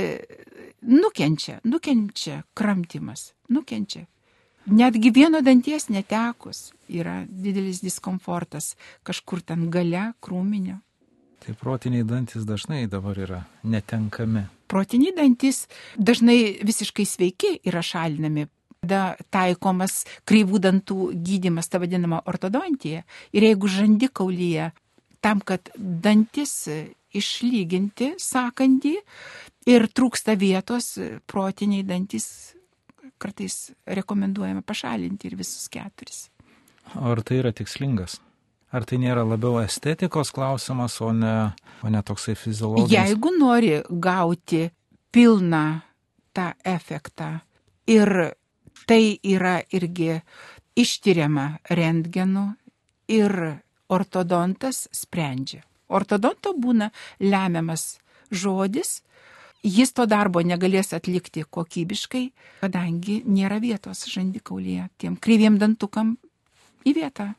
nukenčia, 0.82 1.60
nukenčia 1.64 2.44
kramtimas, 2.54 3.34
nukenčia. 3.50 4.06
Netgi 4.70 5.10
vieno 5.10 5.42
danties 5.42 5.88
netekus 5.90 6.74
yra 6.90 7.24
didelis 7.26 7.80
diskomfortas 7.82 8.76
kažkur 9.08 9.42
ten 9.42 9.70
gale 9.74 10.12
krūminio. 10.22 10.78
Tai 11.40 11.56
protiniai 11.58 12.04
dantis 12.04 12.46
dažnai 12.46 12.86
dabar 12.92 13.18
yra 13.18 13.40
netenkami. 13.64 14.44
Protiniai 14.70 15.16
dantis 15.16 15.64
dažnai 15.98 16.60
visiškai 16.68 17.06
sveiki 17.08 17.56
yra 17.66 17.82
šalinami. 17.82 18.46
Tada 18.80 19.16
taikomas 19.34 20.06
kreivų 20.30 20.60
dantų 20.64 21.10
gydimas, 21.26 21.68
ta 21.68 21.82
vadinama 21.82 22.22
ortodontija. 22.30 23.02
Ir 23.36 23.48
jeigu 23.50 23.68
žandikaulyje 23.68 24.70
tam, 25.20 25.42
kad 25.42 25.72
dantis 25.76 26.54
išlyginti 27.16 28.14
sakantį 28.22 28.96
ir 29.70 29.88
trūksta 29.94 30.36
vietos, 30.40 30.96
protiniai 31.30 31.86
dantis 31.88 32.56
kartais 33.20 33.72
rekomenduojama 33.88 34.64
pašalinti 34.66 35.28
ir 35.28 35.38
visus 35.40 35.68
keturis. 35.72 36.28
Ar 36.96 37.22
tai 37.22 37.42
yra 37.44 37.52
tikslingas? 37.54 38.20
Ar 38.70 38.86
tai 38.86 39.00
nėra 39.02 39.24
labiau 39.26 39.60
estetikos 39.64 40.32
klausimas, 40.34 41.00
o 41.02 41.10
ne, 41.14 41.52
o 41.82 41.90
ne 41.90 42.02
toksai 42.06 42.36
fiziologinis? 42.38 42.94
Jeigu 42.94 43.32
nori 43.38 43.80
gauti 43.90 44.68
pilną 45.12 45.82
tą 46.38 46.52
efektą 46.66 47.40
ir 47.90 48.14
tai 48.86 49.18
yra 49.26 49.60
irgi 49.74 50.20
ištyriama 50.78 51.48
rentgenu 51.70 52.46
ir 53.10 53.34
ortodontas 53.90 54.86
sprendžia. 54.94 55.64
Ortodonto 55.90 56.54
būna 56.54 56.92
lemiamas 57.20 57.98
žodis, 58.32 59.00
jis 59.66 59.92
to 59.94 60.06
darbo 60.10 60.42
negalės 60.46 60.94
atlikti 60.96 61.44
kokybiškai, 61.44 62.24
kadangi 62.62 63.22
nėra 63.26 63.60
vietos 63.64 64.06
žandikaulyje 64.12 64.90
tiem 65.02 65.18
kreiviem 65.18 65.58
dantukam 65.60 66.16
į 66.88 66.96
vietą 67.02 67.34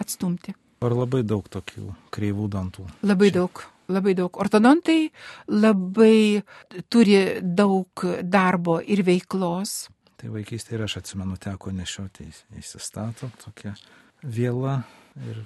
atstumti. 0.00 0.56
Ar 0.80 0.96
labai 0.96 1.20
daug 1.28 1.44
tokių 1.52 1.90
kreivų 2.14 2.48
dantų? 2.48 2.86
Labai 3.04 3.28
Čia. 3.28 3.42
daug. 3.42 3.62
Labai 3.90 4.14
daug. 4.14 4.36
Ortodontai 4.38 5.10
labai 5.50 6.42
turi 6.88 7.40
daug 7.42 8.04
darbo 8.22 8.78
ir 8.80 9.02
veiklos. 9.04 9.90
Tai 10.20 10.30
vaikystėje 10.30 10.78
ir 10.78 10.84
aš 10.86 11.00
atsimenu, 11.00 11.36
teko 11.40 11.72
nešioti, 11.74 12.28
įsistato 12.60 13.28
tokia 13.42 13.74
vėla 14.22 14.80
Ir 15.18 15.40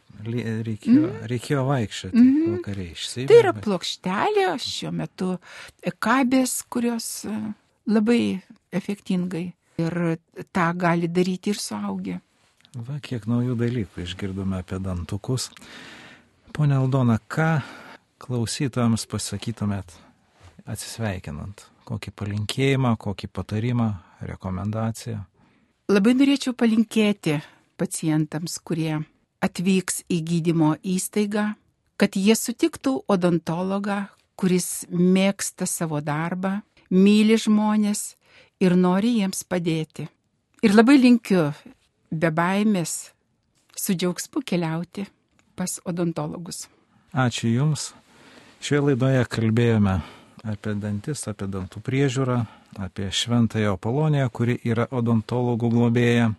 reikėjo, 0.66 1.06
mm. 1.08 1.26
reikėjo 1.30 1.62
vaikščioti 1.66 2.18
mm 2.20 2.30
-hmm. 2.30 2.56
vakariai 2.58 2.92
išsivyti. 2.92 3.28
Tai 3.30 3.38
yra 3.40 3.52
plokštelė, 3.56 4.46
šiuo 4.60 4.92
metu 4.92 5.30
kabės, 6.04 6.58
kurios 6.68 7.24
e, 7.24 7.36
labai 7.88 8.42
efektingai 8.72 9.46
ir 9.78 10.18
tą 10.52 10.68
gali 10.76 11.08
daryti 11.08 11.50
ir 11.50 11.58
suaugę. 11.58 12.20
Va, 12.74 12.98
kiek 13.00 13.26
naujų 13.30 13.54
dalykų 13.54 14.02
išgirdome 14.02 14.58
apie 14.58 14.78
dantukus. 14.82 15.50
Pone 16.52 16.74
Aldona, 16.74 17.18
ką 17.18 17.62
klausytojams 18.18 19.06
pasakytumėt 19.06 19.94
atsisveikinant? 20.66 21.68
Kokį 21.84 22.10
palinkėjimą, 22.16 22.96
kokį 22.96 23.28
patarimą, 23.28 23.88
rekomendaciją? 24.20 25.20
Labai 25.92 26.14
norėčiau 26.16 26.54
palinkėti 26.56 27.36
pacientams, 27.76 28.56
kurie 28.58 29.02
atvyks 29.45 30.03
į 30.09 30.20
gydymo 30.30 30.74
įstaigą, 30.80 31.53
kad 32.01 32.16
jie 32.16 32.34
sutiktų 32.38 32.97
odontologą, 33.09 34.05
kuris 34.40 34.86
mėgsta 34.90 35.68
savo 35.70 36.01
darbą, 36.03 36.59
myli 36.90 37.36
žmonės 37.38 38.14
ir 38.62 38.76
nori 38.76 39.18
jiems 39.20 39.45
padėti. 39.47 40.09
Ir 40.64 40.74
labai 40.74 40.97
linkiu 40.99 41.51
be 42.11 42.30
baimės 42.32 43.12
su 43.76 43.95
džiaugsmu 43.95 44.42
keliauti 44.47 45.07
pas 45.55 45.78
odontologus. 45.84 46.66
Ačiū 47.12 47.53
Jums. 47.53 47.92
Šioje 48.64 48.80
laidoje 48.88 49.24
kalbėjome 49.28 49.99
apie 50.45 50.74
dantis, 50.80 51.26
apie 51.28 51.47
dantų 51.53 51.82
priežiūrą, 51.84 52.38
apie 52.80 53.11
šventąją 53.12 53.76
Apoloniją, 53.76 54.30
kuri 54.32 54.57
yra 54.64 54.88
odontologų 54.90 55.70
globėja. 55.76 56.32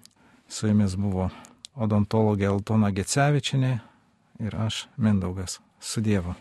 Su 0.50 0.68
jumis 0.70 0.98
buvo 0.98 1.30
odontologė 1.76 2.50
Altona 2.52 2.92
Gecevičinė 2.96 3.74
ir 4.44 4.58
aš 4.68 4.86
Mindaugas. 4.98 5.60
Su 5.80 6.02
Dievu. 6.02 6.36